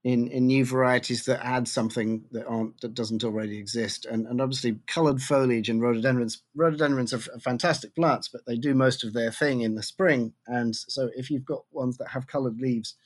in 0.03 0.27
in 0.27 0.48
new 0.48 0.64
varieties 0.64 1.27
that 1.27 1.46
add 1.46 1.68
something 1.68 2.24
that 2.33 2.44
aren't 2.48 2.81
that 2.81 2.94
doesn't 2.94 3.22
already 3.22 3.57
exist. 3.57 4.05
And 4.05 4.27
and 4.27 4.40
obviously 4.40 4.81
coloured 4.88 5.22
foliage 5.22 5.68
and 5.68 5.81
rhododendrons. 5.81 6.42
Rhododendrons 6.57 7.12
are, 7.12 7.18
f- 7.18 7.40
fantastic 7.40 7.94
plants, 7.94 8.29
but 8.29 8.40
they 8.48 8.57
do 8.57 8.74
most 8.74 9.05
of 9.05 9.12
their 9.12 9.31
thing 9.31 9.61
in 9.61 9.77
the 9.77 9.83
spring. 9.85 10.33
And 10.48 10.74
so 10.74 11.09
if 11.14 11.31
you've 11.31 11.46
got 11.46 11.62
ones 11.70 11.98
that 11.98 12.09
have 12.09 12.27
coloured 12.27 12.61
leaves 12.61 12.96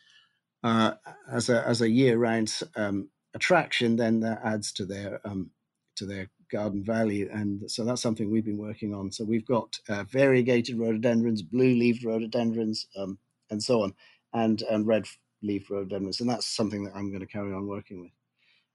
uh, 0.64 0.92
as 1.31 1.51
a 1.51 1.68
as 1.68 1.83
a 1.83 1.90
year 1.90 2.16
round 2.16 2.62
um, 2.77 3.11
attraction, 3.35 3.97
then 3.97 4.21
that 4.21 4.40
adds 4.42 4.73
to 4.73 4.87
their 4.87 5.21
um, 5.27 5.51
to 5.99 6.07
their 6.07 6.29
garden 6.51 6.83
value. 6.83 7.29
And 7.33 7.71
so 7.71 7.85
that's 7.85 8.03
something 8.03 8.31
we've 8.31 8.45
been 8.45 8.59
working 8.59 8.95
on. 8.95 9.13
So 9.13 9.25
we've 9.25 9.47
got 9.47 9.79
uh, 9.89 10.05
variegated 10.05 10.79
rhododendrons, 10.79 11.43
blue 11.43 11.75
leaved 11.75 12.05
rhododendrons, 12.05 12.87
um, 12.97 13.19
and 13.51 13.63
so 13.63 13.83
on, 13.83 13.95
and 14.33 14.63
and 14.63 14.87
red 14.87 15.07
leaf 15.43 15.71
rhododendrons, 15.71 16.21
and 16.21 16.29
that's 16.29 16.47
something 16.47 16.85
that 16.85 16.95
I'm 16.95 17.11
going 17.11 17.21
to 17.21 17.27
carry 17.27 17.53
on 17.53 17.67
working 17.67 18.01
with. 18.01 18.11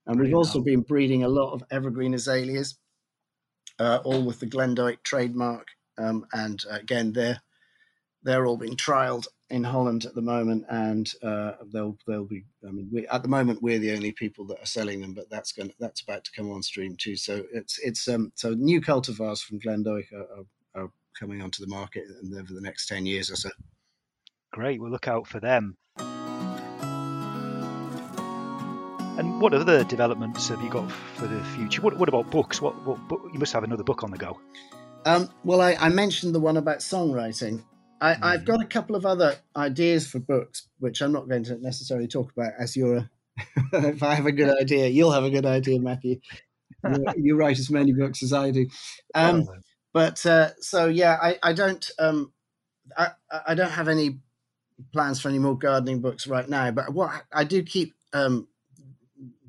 And 0.06 0.20
we've 0.20 0.34
also 0.34 0.60
been 0.60 0.82
breeding 0.82 1.24
a 1.24 1.28
lot 1.28 1.54
of 1.54 1.64
evergreen 1.70 2.14
azaleas, 2.14 2.78
uh, 3.78 4.00
all 4.04 4.22
with 4.22 4.40
the 4.40 4.46
Glendoick 4.46 5.02
trademark. 5.02 5.68
Um, 5.96 6.26
and 6.32 6.62
uh, 6.70 6.76
again, 6.76 7.12
they're 7.12 7.40
they're 8.22 8.46
all 8.46 8.56
being 8.56 8.76
trialed 8.76 9.26
in 9.54 9.62
Holland 9.62 10.04
at 10.04 10.16
the 10.16 10.20
moment, 10.20 10.64
and 10.68 11.08
uh, 11.22 11.52
they'll 11.72 11.96
they'll 12.08 12.24
be. 12.24 12.44
I 12.66 12.72
mean, 12.72 12.88
we, 12.92 13.06
at 13.06 13.22
the 13.22 13.28
moment 13.28 13.62
we're 13.62 13.78
the 13.78 13.92
only 13.92 14.10
people 14.10 14.44
that 14.46 14.60
are 14.60 14.66
selling 14.66 15.00
them, 15.00 15.14
but 15.14 15.30
that's 15.30 15.52
going 15.52 15.72
that's 15.78 16.00
about 16.00 16.24
to 16.24 16.32
come 16.32 16.50
on 16.50 16.60
stream 16.60 16.96
too. 16.96 17.14
So 17.14 17.44
it's 17.52 17.78
it's 17.78 18.08
um 18.08 18.32
so 18.34 18.50
new 18.50 18.80
cultivars 18.80 19.44
from 19.44 19.60
Glendoick 19.60 20.12
are, 20.12 20.26
are, 20.38 20.82
are 20.82 20.90
coming 21.18 21.40
onto 21.40 21.64
the 21.64 21.70
market 21.70 22.02
over 22.36 22.52
the 22.52 22.60
next 22.60 22.88
ten 22.88 23.06
years 23.06 23.30
or 23.30 23.36
so. 23.36 23.50
Great, 24.52 24.80
we'll 24.80 24.90
look 24.90 25.06
out 25.06 25.28
for 25.28 25.38
them. 25.38 25.76
And 29.16 29.40
what 29.40 29.54
other 29.54 29.84
developments 29.84 30.48
have 30.48 30.60
you 30.60 30.70
got 30.70 30.90
for 30.90 31.28
the 31.28 31.40
future? 31.56 31.80
What, 31.80 31.96
what 31.96 32.08
about 32.08 32.32
books? 32.32 32.60
What, 32.60 32.74
what 32.84 32.98
book? 33.06 33.30
You 33.32 33.38
must 33.38 33.52
have 33.52 33.62
another 33.62 33.84
book 33.84 34.02
on 34.02 34.10
the 34.10 34.18
go. 34.18 34.40
Um, 35.04 35.28
well, 35.44 35.60
I, 35.60 35.74
I, 35.74 35.88
mentioned 35.90 36.34
the 36.34 36.40
one 36.40 36.56
about 36.56 36.78
songwriting. 36.78 37.62
I, 38.04 38.08
have 38.08 38.40
mm-hmm. 38.40 38.44
got 38.44 38.62
a 38.62 38.66
couple 38.66 38.96
of 38.96 39.06
other 39.06 39.36
ideas 39.56 40.06
for 40.06 40.18
books, 40.18 40.68
which 40.78 41.00
I'm 41.00 41.12
not 41.12 41.28
going 41.28 41.44
to 41.44 41.56
necessarily 41.56 42.06
talk 42.06 42.32
about. 42.32 42.52
As 42.58 42.76
you're, 42.76 42.96
a, 42.96 43.10
if 43.72 44.02
I 44.02 44.14
have 44.14 44.26
a 44.26 44.32
good 44.32 44.54
idea, 44.60 44.88
you'll 44.88 45.12
have 45.12 45.24
a 45.24 45.30
good 45.30 45.46
idea, 45.46 45.80
Matthew. 45.80 46.20
you, 46.84 47.04
you 47.16 47.36
write 47.36 47.58
as 47.58 47.70
many 47.70 47.92
books 47.92 48.22
as 48.22 48.32
I 48.32 48.50
do. 48.50 48.66
Um, 49.14 49.46
oh. 49.48 49.54
But 49.94 50.26
uh, 50.26 50.50
so 50.60 50.86
yeah, 50.86 51.16
I, 51.22 51.38
I 51.42 51.52
don't 51.52 51.88
um, 52.00 52.32
I, 52.96 53.10
I 53.46 53.54
don't 53.54 53.70
have 53.70 53.88
any 53.88 54.18
plans 54.92 55.20
for 55.20 55.28
any 55.28 55.38
more 55.38 55.56
gardening 55.56 56.00
books 56.00 56.26
right 56.26 56.48
now. 56.48 56.70
But 56.72 56.92
what 56.92 57.24
I 57.32 57.44
do 57.44 57.62
keep 57.62 57.94
um, 58.12 58.48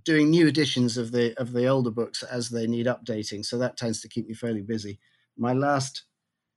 doing 0.04 0.30
new 0.30 0.48
editions 0.48 0.98
of 0.98 1.12
the 1.12 1.34
of 1.42 1.52
the 1.52 1.66
older 1.66 1.90
books 1.90 2.22
as 2.24 2.50
they 2.50 2.68
need 2.68 2.86
updating. 2.86 3.44
So 3.44 3.58
that 3.58 3.76
tends 3.76 4.02
to 4.02 4.08
keep 4.08 4.28
me 4.28 4.36
fairly 4.36 4.62
busy. 4.62 5.00
My 5.36 5.54
last 5.54 6.04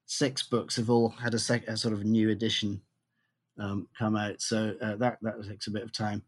six 0.08 0.42
books 0.42 0.76
have 0.76 0.88
all 0.88 1.10
had 1.10 1.34
a, 1.34 1.38
sec, 1.38 1.68
a 1.68 1.76
sort 1.76 1.92
of 1.92 2.02
new 2.02 2.30
edition 2.30 2.80
um, 3.58 3.86
come 3.96 4.16
out, 4.16 4.40
so 4.40 4.74
uh, 4.80 4.96
that 4.96 5.18
that 5.22 5.34
takes 5.46 5.66
a 5.66 5.70
bit 5.70 5.82
of 5.82 5.92
time. 5.92 6.22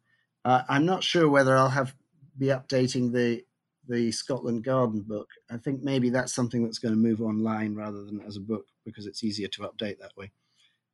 Uh, 0.44 0.62
I'm 0.68 0.84
not 0.84 1.02
sure 1.02 1.28
whether 1.28 1.56
I'll 1.56 1.68
have 1.68 1.94
be 2.38 2.46
updating 2.46 3.12
the 3.12 3.44
the 3.88 4.12
Scotland 4.12 4.64
Garden 4.64 5.00
book. 5.00 5.28
I 5.50 5.56
think 5.56 5.82
maybe 5.82 6.10
that's 6.10 6.34
something 6.34 6.62
that's 6.62 6.78
going 6.78 6.94
to 6.94 7.00
move 7.00 7.20
online 7.20 7.74
rather 7.74 8.04
than 8.04 8.20
as 8.26 8.36
a 8.36 8.40
book 8.40 8.66
because 8.84 9.06
it's 9.06 9.24
easier 9.24 9.48
to 9.48 9.62
update 9.62 9.98
that 9.98 10.16
way. 10.16 10.30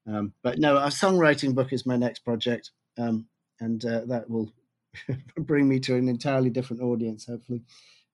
Um, 0.07 0.33
but 0.42 0.59
no, 0.59 0.77
a 0.77 0.87
songwriting 0.87 1.55
book 1.55 1.72
is 1.72 1.87
my 1.87 1.96
next 1.96 2.20
project, 2.20 2.70
um, 2.99 3.27
and 3.61 3.85
uh, 3.85 4.03
that 4.07 4.31
will 4.31 4.53
bring 5.37 5.68
me 5.68 5.81
to 5.81 5.96
an 5.96 6.09
entirely 6.09 6.51
different 6.51 6.83
audience, 6.83 7.27
hopefully. 7.27 7.62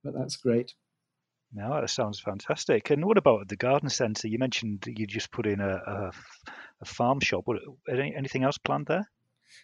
But 0.02 0.14
that's 0.14 0.36
great. 0.36 0.74
No, 1.54 1.80
that 1.80 1.90
sounds 1.90 2.18
fantastic. 2.18 2.90
And 2.90 3.04
what 3.04 3.18
about 3.18 3.48
the 3.48 3.56
garden 3.56 3.90
centre? 3.90 4.26
You 4.26 4.38
mentioned 4.38 4.86
you 4.86 5.06
just 5.06 5.30
put 5.30 5.46
in 5.46 5.60
a, 5.60 5.74
a, 5.86 6.10
a 6.80 6.84
farm 6.84 7.20
shop. 7.20 7.42
What, 7.44 7.58
any, 7.90 8.14
anything 8.14 8.42
else 8.42 8.56
planned 8.56 8.86
there? 8.86 9.08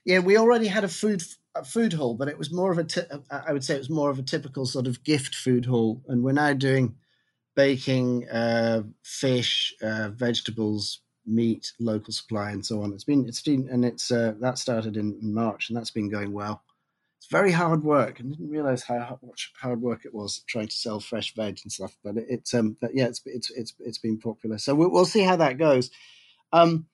Yeah, 0.04 0.18
we 0.18 0.36
already 0.36 0.66
had 0.66 0.84
a 0.84 0.88
food 0.88 1.22
a 1.54 1.64
food 1.64 1.94
hall, 1.94 2.14
but 2.14 2.28
it 2.28 2.38
was 2.38 2.52
more 2.52 2.70
of 2.70 2.78
a. 2.78 3.22
I 3.30 3.52
would 3.52 3.64
say 3.64 3.74
it 3.74 3.78
was 3.78 3.90
more 3.90 4.10
of 4.10 4.18
a 4.18 4.22
typical 4.22 4.66
sort 4.66 4.86
of 4.86 5.02
gift 5.02 5.34
food 5.34 5.64
hall, 5.64 6.02
and 6.08 6.22
we're 6.22 6.32
now 6.32 6.52
doing 6.52 6.94
baking, 7.56 8.28
uh, 8.28 8.82
fish, 9.02 9.74
uh, 9.82 10.10
vegetables, 10.10 11.00
meat, 11.26 11.72
local 11.80 12.12
supply, 12.12 12.50
and 12.50 12.64
so 12.64 12.82
on. 12.82 12.92
It's 12.92 13.04
been 13.04 13.26
it's 13.26 13.42
been 13.42 13.68
and 13.70 13.84
it's 13.84 14.10
uh, 14.10 14.34
that 14.40 14.58
started 14.58 14.98
in 14.98 15.18
March, 15.22 15.68
and 15.68 15.76
that's 15.76 15.90
been 15.90 16.10
going 16.10 16.32
well 16.32 16.62
very 17.30 17.52
hard 17.52 17.84
work. 17.84 18.20
and 18.20 18.30
didn't 18.30 18.50
realize 18.50 18.84
how 18.84 19.18
much 19.22 19.52
hard 19.60 19.80
work 19.80 20.04
it 20.04 20.14
was 20.14 20.42
trying 20.48 20.68
to 20.68 20.76
sell 20.76 21.00
fresh 21.00 21.34
veg 21.34 21.60
and 21.62 21.72
stuff. 21.72 21.96
But 22.02 22.16
it, 22.16 22.26
it's 22.28 22.54
um, 22.54 22.76
but 22.80 22.94
yeah, 22.94 23.06
it's 23.06 23.20
it's 23.26 23.50
it's 23.50 23.74
it's 23.80 23.98
been 23.98 24.18
popular. 24.18 24.58
So 24.58 24.74
we'll, 24.74 24.90
we'll 24.90 25.04
see 25.04 25.22
how 25.22 25.36
that 25.36 25.58
goes. 25.58 25.90
Um, 26.52 26.86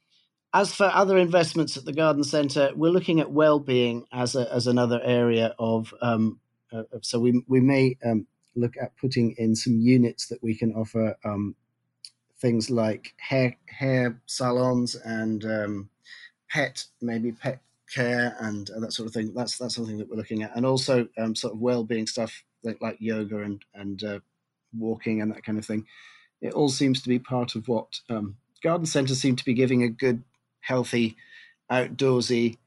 as 0.53 0.75
for 0.75 0.85
other 0.87 1.19
investments 1.19 1.77
at 1.77 1.85
the 1.85 1.93
garden 1.93 2.23
centre, 2.23 2.71
we're 2.77 2.93
looking 2.93 3.19
at 3.19 3.33
well-being 3.33 4.07
as 4.13 4.37
a, 4.37 4.53
as 4.53 4.67
another 4.67 5.01
area 5.03 5.55
of. 5.59 5.93
Um, 6.01 6.41
uh, 6.73 6.85
so 7.03 7.21
we 7.21 7.43
we 7.47 7.61
may 7.61 7.97
um, 8.05 8.27
look 8.57 8.75
at 8.81 8.97
putting 8.97 9.35
in 9.39 9.55
some 9.55 9.79
units 9.79 10.29
that 10.29 10.43
we 10.43 10.57
can 10.57 10.73
offer 10.73 11.17
um, 11.25 11.55
things 12.39 12.71
like 12.71 13.15
hair 13.17 13.57
hair 13.67 14.21
salons 14.27 14.95
and 14.95 15.45
um, 15.45 15.91
pet 16.51 16.85
maybe 17.01 17.33
pet 17.33 17.61
care 17.93 18.37
and, 18.41 18.71
that 18.79 18.93
sort 18.93 19.07
of 19.07 19.15
thing. 19.15 19.33
That's 19.35 19.59
that's 19.59 19.75
something 19.75 19.99
that 19.99 20.09
we're 20.09 20.17
looking 20.17 20.43
at, 20.43 20.57
and 20.57 20.67
also 20.67 21.09
um, 21.19 21.35
sort 21.35 21.55
of 21.55 21.61
well-being 21.61 22.07
stuff 22.07 22.43
like, 22.63 22.81
like 22.81 22.97
yoga 23.01 23.41
and 23.41 23.63
and 23.75 24.03
uh, 24.03 24.21
walking 24.77 25.21
and 25.21 25.31
that 25.33 25.45
kind 25.45 25.59
of 25.59 25.67
thing. 25.67 25.87
It 26.41 26.53
all 26.53 26.69
seems 26.69 27.03
to 27.03 27.09
be 27.09 27.19
part 27.19 27.55
of 27.55 27.69
what 27.69 28.01
um, 28.11 28.37
garden 28.63 28.87
centres 28.87 29.21
seem 29.21 29.37
to 29.37 29.45
be 29.45 29.55
giving 29.55 29.83
a 29.83 29.89
good, 29.89 30.23
healthy, 30.61 31.17
outdoorsy, 31.71 32.59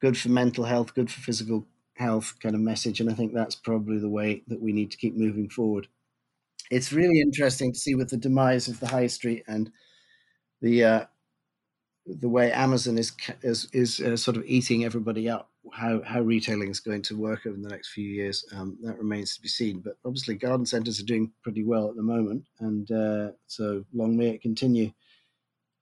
good 0.00 0.18
for 0.18 0.28
mental 0.28 0.64
health, 0.64 0.94
good 0.94 1.10
for 1.10 1.20
physical 1.20 1.66
health 1.94 2.34
kind 2.42 2.54
of 2.54 2.60
message, 2.60 3.00
and 3.00 3.10
I 3.10 3.14
think 3.14 3.32
that's 3.32 3.54
probably 3.54 3.98
the 3.98 4.08
way 4.08 4.42
that 4.48 4.60
we 4.60 4.72
need 4.72 4.90
to 4.90 4.96
keep 4.98 5.16
moving 5.16 5.48
forward. 5.48 5.88
It's 6.70 6.92
really 6.92 7.20
interesting 7.20 7.72
to 7.72 7.78
see 7.78 7.94
with 7.94 8.08
the 8.08 8.16
demise 8.16 8.66
of 8.68 8.80
the 8.80 8.88
high 8.88 9.06
street 9.06 9.44
and 9.46 9.70
the 10.62 10.84
uh, 10.84 11.04
the 12.06 12.28
way 12.28 12.52
Amazon 12.52 12.98
is 12.98 13.12
is, 13.42 13.68
is 13.72 14.00
uh, 14.00 14.16
sort 14.16 14.36
of 14.36 14.44
eating 14.46 14.84
everybody 14.84 15.28
up, 15.28 15.50
how 15.72 16.02
how 16.02 16.20
retailing 16.20 16.70
is 16.70 16.80
going 16.80 17.02
to 17.02 17.16
work 17.16 17.46
over 17.46 17.56
the 17.56 17.68
next 17.68 17.90
few 17.90 18.08
years, 18.08 18.44
um, 18.54 18.76
that 18.82 18.98
remains 18.98 19.34
to 19.36 19.42
be 19.42 19.48
seen. 19.48 19.80
But 19.80 19.96
obviously, 20.04 20.34
garden 20.34 20.66
centres 20.66 21.00
are 21.00 21.04
doing 21.04 21.32
pretty 21.42 21.64
well 21.64 21.88
at 21.88 21.96
the 21.96 22.02
moment, 22.02 22.44
and 22.60 22.90
uh, 22.90 23.30
so 23.46 23.84
long 23.92 24.16
may 24.16 24.30
it 24.30 24.42
continue. 24.42 24.92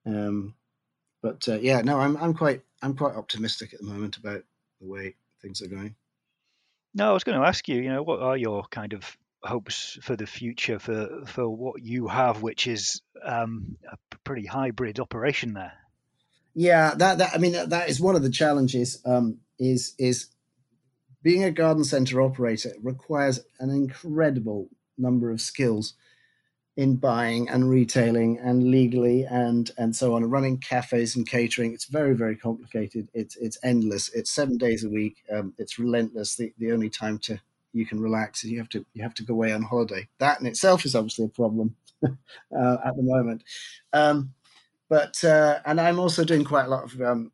Um, 0.07 0.55
but 1.23 1.49
uh, 1.49 1.59
yeah, 1.59 1.81
no, 1.81 1.99
I'm 1.99 2.17
I'm 2.17 2.35
quite 2.35 2.63
I'm 2.83 2.97
quite 2.97 3.17
optimistic 3.17 3.73
at 3.73 3.81
the 3.81 3.87
moment 3.87 4.17
about 4.17 4.43
the 4.81 4.87
way 4.87 5.15
things 5.43 5.63
are 5.63 5.69
going. 5.69 5.95
No, 6.95 7.11
I 7.11 7.13
was 7.13 7.25
going 7.25 7.39
to 7.41 7.47
ask 7.47 7.69
you, 7.69 7.77
you 7.77 7.89
know, 7.89 8.03
what 8.03 8.21
are 8.21 8.37
your 8.37 8.65
kind 8.71 8.93
of 8.93 9.17
hopes 9.43 9.99
for 10.03 10.17
the 10.17 10.27
future 10.27 10.79
for 10.79 11.25
for 11.27 11.49
what 11.49 11.83
you 11.83 12.09
have, 12.09 12.43
which 12.43 12.67
is 12.67 13.01
um, 13.25 13.77
a 13.91 13.97
pretty 14.25 14.47
hybrid 14.47 15.01
operation 15.01 15.55
there. 15.55 15.73
Yeah, 16.55 16.95
that, 16.97 17.19
that 17.19 17.31
I 17.35 17.39
mean 17.39 17.53
that 17.53 17.89
is 17.89 18.01
one 18.01 18.17
of 18.17 18.23
the 18.23 18.31
challenges. 18.31 19.01
Um, 19.05 19.39
is 19.59 19.95
is 19.99 20.29
being 21.23 21.45
a 21.45 21.51
garden 21.51 21.85
center 21.85 22.21
operator 22.21 22.73
requires 22.83 23.41
an 23.59 23.71
incredible 23.71 24.69
number 24.97 25.31
of 25.31 25.41
skills 25.41 25.95
in 26.77 26.97
buying 26.97 27.49
and 27.49 27.69
retailing 27.69 28.39
and 28.39 28.71
legally 28.71 29.25
and 29.25 29.71
and 29.77 29.95
so 29.95 30.15
on 30.15 30.25
running 30.25 30.59
cafes 30.59 31.15
and 31.15 31.29
catering. 31.29 31.73
It's 31.73 31.87
very 31.87 32.15
very 32.15 32.37
complicated. 32.37 33.09
It's 33.13 33.37
it's 33.37 33.59
endless. 33.63 34.09
It's 34.15 34.31
seven 34.31 34.57
days 34.57 34.85
a 34.85 34.89
week. 34.89 35.19
Um, 35.33 35.55
it's 35.59 35.79
relentless. 35.79 36.37
The, 36.37 36.53
the 36.59 36.73
only 36.73 36.91
time 36.91 37.19
to 37.21 37.41
you 37.73 37.87
can 37.87 38.01
relax 38.01 38.45
is 38.45 38.51
you 38.51 38.59
have 38.59 38.69
to 38.71 38.85
you 38.95 39.03
have 39.03 39.15
to 39.15 39.23
go 39.25 39.35
away 39.35 39.53
on 39.53 39.63
holiday. 39.63 40.09
That 40.19 40.41
in 40.41 40.47
itself 40.47 40.85
is 40.85 40.95
obviously 40.95 41.27
a 41.27 41.29
problem 41.29 41.77
uh, 42.05 42.77
at 42.85 42.97
the 42.97 43.03
moment. 43.03 43.45
Um, 43.93 44.33
but 44.91 45.23
uh, 45.25 45.61
and 45.65 45.81
i'm 45.81 45.99
also 45.99 46.25
doing 46.25 46.45
quite 46.45 46.67
a 46.67 46.71
lot 46.71 46.85
of 46.85 47.01
um, 47.01 47.33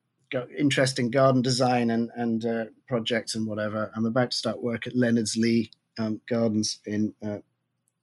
interesting 0.57 1.11
garden 1.11 1.43
design 1.43 1.91
and 1.91 2.11
and 2.15 2.45
uh, 2.45 2.67
projects 2.87 3.35
and 3.35 3.47
whatever 3.47 3.91
i'm 3.97 4.07
about 4.07 4.31
to 4.31 4.37
start 4.37 4.63
work 4.63 4.87
at 4.87 4.95
Leonardslee 4.95 5.69
um, 5.99 6.21
gardens 6.29 6.79
in 6.87 7.15
uh, 7.25 7.39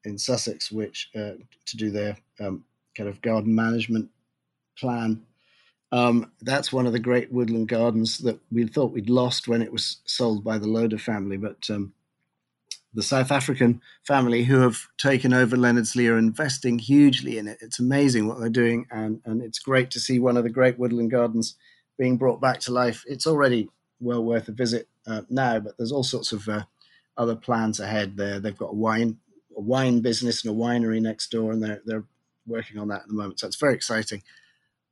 in 0.03 0.17
Sussex, 0.17 0.71
which 0.71 1.09
uh, 1.15 1.33
to 1.65 1.77
do 1.77 1.91
their 1.91 2.17
um, 2.39 2.65
kind 2.95 3.09
of 3.09 3.21
garden 3.21 3.53
management 3.55 4.09
plan. 4.77 5.25
Um, 5.91 6.31
that's 6.41 6.73
one 6.73 6.87
of 6.87 6.93
the 6.93 6.99
great 6.99 7.31
woodland 7.31 7.67
gardens 7.67 8.17
that 8.19 8.39
we 8.51 8.65
thought 8.67 8.93
we'd 8.93 9.09
lost 9.09 9.47
when 9.47 9.61
it 9.61 9.71
was 9.71 9.97
sold 10.05 10.43
by 10.43 10.57
the 10.57 10.67
Loder 10.67 10.97
family, 10.97 11.37
but 11.37 11.69
um, 11.69 11.93
the 12.93 13.03
South 13.03 13.31
African 13.31 13.81
family 14.05 14.43
who 14.43 14.59
have 14.59 14.87
taken 14.97 15.33
over 15.33 15.55
Leonardslee 15.55 16.11
are 16.11 16.17
investing 16.17 16.79
hugely 16.79 17.37
in 17.37 17.47
it. 17.47 17.57
It's 17.61 17.79
amazing 17.79 18.27
what 18.27 18.39
they're 18.39 18.49
doing, 18.49 18.85
and, 18.91 19.21
and 19.25 19.41
it's 19.41 19.59
great 19.59 19.91
to 19.91 19.99
see 19.99 20.19
one 20.19 20.37
of 20.37 20.43
the 20.43 20.49
great 20.49 20.77
woodland 20.77 21.11
gardens 21.11 21.55
being 21.97 22.17
brought 22.17 22.41
back 22.41 22.59
to 22.61 22.71
life. 22.71 23.03
It's 23.07 23.27
already 23.27 23.69
well 23.99 24.23
worth 24.23 24.47
a 24.47 24.51
visit 24.51 24.87
uh, 25.07 25.21
now, 25.29 25.59
but 25.59 25.77
there's 25.77 25.91
all 25.91 26.03
sorts 26.03 26.31
of 26.31 26.47
uh, 26.47 26.63
other 27.17 27.35
plans 27.35 27.79
ahead 27.79 28.17
there. 28.17 28.39
They've 28.39 28.57
got 28.57 28.71
a 28.71 28.75
wine 28.75 29.17
a 29.55 29.61
wine 29.61 30.01
business 30.01 30.43
and 30.43 30.55
a 30.55 30.57
winery 30.57 31.01
next 31.01 31.31
door, 31.31 31.51
and 31.51 31.63
they're 31.63 31.81
they're 31.85 32.05
working 32.45 32.77
on 32.77 32.89
that 32.89 33.01
at 33.01 33.07
the 33.07 33.13
moment. 33.13 33.39
So 33.39 33.47
it's 33.47 33.55
very 33.55 33.73
exciting. 33.73 34.21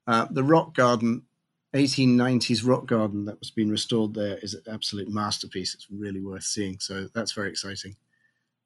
Uh, 0.07 0.27
the 0.31 0.43
rock 0.43 0.73
garden, 0.73 1.23
1890s 1.73 2.67
rock 2.67 2.85
garden 2.85 3.25
that 3.25 3.39
was 3.39 3.51
being 3.51 3.69
restored 3.69 4.13
there 4.13 4.37
is 4.39 4.53
an 4.53 4.63
absolute 4.71 5.09
masterpiece. 5.09 5.73
It's 5.73 5.87
really 5.89 6.19
worth 6.19 6.43
seeing. 6.43 6.79
So 6.79 7.07
that's 7.13 7.31
very 7.31 7.49
exciting. 7.49 7.95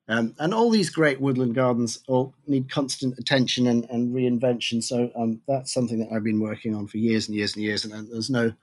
Um, 0.08 0.36
and 0.40 0.54
all 0.54 0.70
these 0.70 0.90
great 0.90 1.20
woodland 1.20 1.56
gardens 1.56 2.00
all 2.08 2.34
need 2.48 2.70
constant 2.70 3.18
attention 3.18 3.68
and, 3.68 3.86
and 3.90 4.14
reinvention. 4.14 4.84
So 4.84 5.12
um, 5.16 5.42
that's 5.48 5.74
something 5.74 6.00
that 6.00 6.12
I've 6.12 6.24
been 6.24 6.40
working 6.40 6.76
on 6.76 6.88
for 6.88 6.98
years 6.98 7.28
and 7.28 7.36
years 7.36 7.56
and 7.56 7.64
years. 7.64 7.86
And, 7.86 7.94
and 7.94 8.12
there's 8.12 8.30
no, 8.30 8.54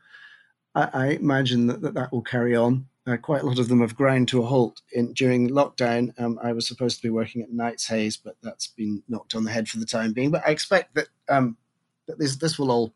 I, 0.75 0.89
I 0.93 1.07
imagine 1.09 1.67
that, 1.69 1.81
that 1.83 1.95
that 1.95 2.13
will 2.13 2.23
carry 2.23 2.55
on. 2.55 2.87
Uh, 3.05 3.17
quite 3.17 3.43
a 3.43 3.47
lot 3.47 3.59
of 3.59 3.69
them 3.69 3.81
have 3.81 3.97
ground 3.97 4.29
to 4.29 4.41
a 4.41 4.47
halt 4.47 4.81
in, 4.93 5.13
during 5.15 5.51
lockdown. 5.51 6.13
Um, 6.21 6.39
I 6.41 6.53
was 6.53 6.69
supposed 6.69 6.99
to 6.99 7.03
be 7.03 7.11
working 7.11 7.43
at 7.43 7.51
Knightshayes, 7.51 8.17
but 8.23 8.37
that's 8.45 8.69
been 8.69 9.03
knocked 9.09 9.35
on 9.35 9.43
the 9.43 9.51
head 9.51 9.69
for 9.69 9.79
the 9.79 9.87
time 9.87 10.13
being. 10.13 10.31
But 10.31 10.47
I 10.47 10.53
expect 10.53 10.95
that 10.95 11.09
um, 11.29 11.57
that 12.07 12.21
this 12.21 12.37
this 12.37 12.61
will 12.61 12.71
all 12.71 12.95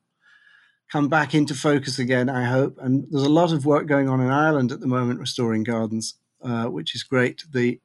come 0.91 1.09
back 1.09 1.35
into 1.35 1.55
focus 1.55 1.99
again. 1.99 2.29
I 2.29 2.45
hope. 2.45 2.79
And 2.81 3.07
there's 3.11 3.25
a 3.25 3.29
lot 3.29 3.53
of 3.53 3.67
work 3.67 3.87
going 3.87 4.09
on 4.09 4.21
in 4.21 4.31
Ireland 4.31 4.73
at 4.73 4.81
the 4.81 4.87
moment, 4.87 5.21
restoring 5.21 5.65
gardens, 5.65 6.15
uh, 6.43 6.67
which 6.67 6.95
is 6.95 7.03
great. 7.03 7.45
The 7.51 7.81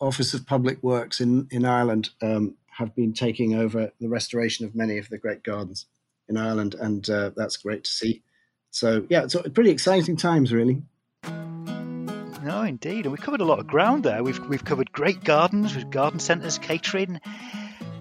Office 0.00 0.34
of 0.34 0.46
Public 0.46 0.82
Works 0.82 1.20
in 1.20 1.48
in 1.50 1.64
Ireland 1.64 2.10
um, 2.22 2.56
have 2.78 2.94
been 2.94 3.12
taking 3.12 3.54
over 3.54 3.92
the 4.00 4.08
restoration 4.08 4.66
of 4.66 4.74
many 4.74 4.98
of 4.98 5.08
the 5.08 5.18
great 5.18 5.42
gardens 5.42 5.86
in 6.28 6.36
Ireland, 6.36 6.74
and 6.78 7.08
uh, 7.10 7.30
that's 7.36 7.56
great 7.56 7.84
to 7.84 7.90
see. 7.90 8.22
So 8.70 9.06
yeah, 9.08 9.24
it's 9.24 9.36
pretty 9.54 9.70
exciting 9.70 10.16
times, 10.16 10.52
really. 10.52 10.82
No, 12.48 12.62
indeed. 12.62 13.04
And 13.04 13.12
we've 13.12 13.20
covered 13.20 13.40
a 13.40 13.44
lot 13.44 13.58
of 13.58 13.66
ground 13.66 14.04
there. 14.04 14.22
We've, 14.22 14.38
we've 14.46 14.64
covered 14.64 14.92
great 14.92 15.24
gardens, 15.24 15.74
with 15.74 15.90
garden 15.90 16.20
centres, 16.20 16.56
catering, 16.56 17.20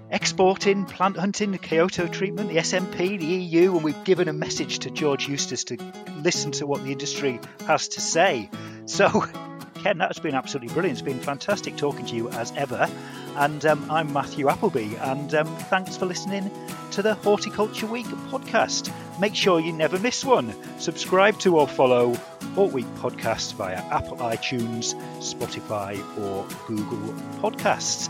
exporting, 0.09 0.85
plant 0.85 1.17
hunting, 1.17 1.51
the 1.51 1.57
Kyoto 1.57 2.07
treatment, 2.07 2.49
the 2.49 2.57
SNP, 2.57 3.19
the 3.19 3.25
EU, 3.25 3.75
and 3.75 3.83
we've 3.83 4.03
given 4.03 4.27
a 4.27 4.33
message 4.33 4.79
to 4.79 4.89
George 4.89 5.27
Eustice 5.27 5.65
to 5.65 5.77
listen 6.21 6.51
to 6.53 6.65
what 6.65 6.83
the 6.83 6.91
industry 6.91 7.39
has 7.65 7.89
to 7.89 8.01
say. 8.01 8.49
So, 8.85 9.25
Ken, 9.75 9.97
that's 9.97 10.19
been 10.19 10.35
absolutely 10.35 10.73
brilliant. 10.73 10.99
It's 10.99 11.05
been 11.05 11.19
fantastic 11.19 11.77
talking 11.77 12.05
to 12.05 12.15
you 12.15 12.29
as 12.29 12.51
ever. 12.55 12.89
And 13.35 13.63
um, 13.65 13.91
I'm 13.91 14.11
Matthew 14.13 14.49
Appleby, 14.49 14.95
and 14.95 15.33
um, 15.35 15.47
thanks 15.69 15.95
for 15.97 16.05
listening 16.05 16.49
to 16.91 17.01
the 17.01 17.13
Horticulture 17.13 17.85
Week 17.85 18.07
podcast. 18.29 18.91
Make 19.19 19.35
sure 19.35 19.59
you 19.59 19.73
never 19.73 19.99
miss 19.99 20.25
one. 20.25 20.55
Subscribe 20.79 21.37
to 21.39 21.57
or 21.57 21.67
follow 21.67 22.15
Hort 22.55 22.73
Week 22.73 22.87
podcast 22.95 23.53
via 23.53 23.75
Apple 23.75 24.17
iTunes, 24.17 24.95
Spotify, 25.19 25.99
or 26.19 26.47
Google 26.65 27.13
Podcasts. 27.39 28.09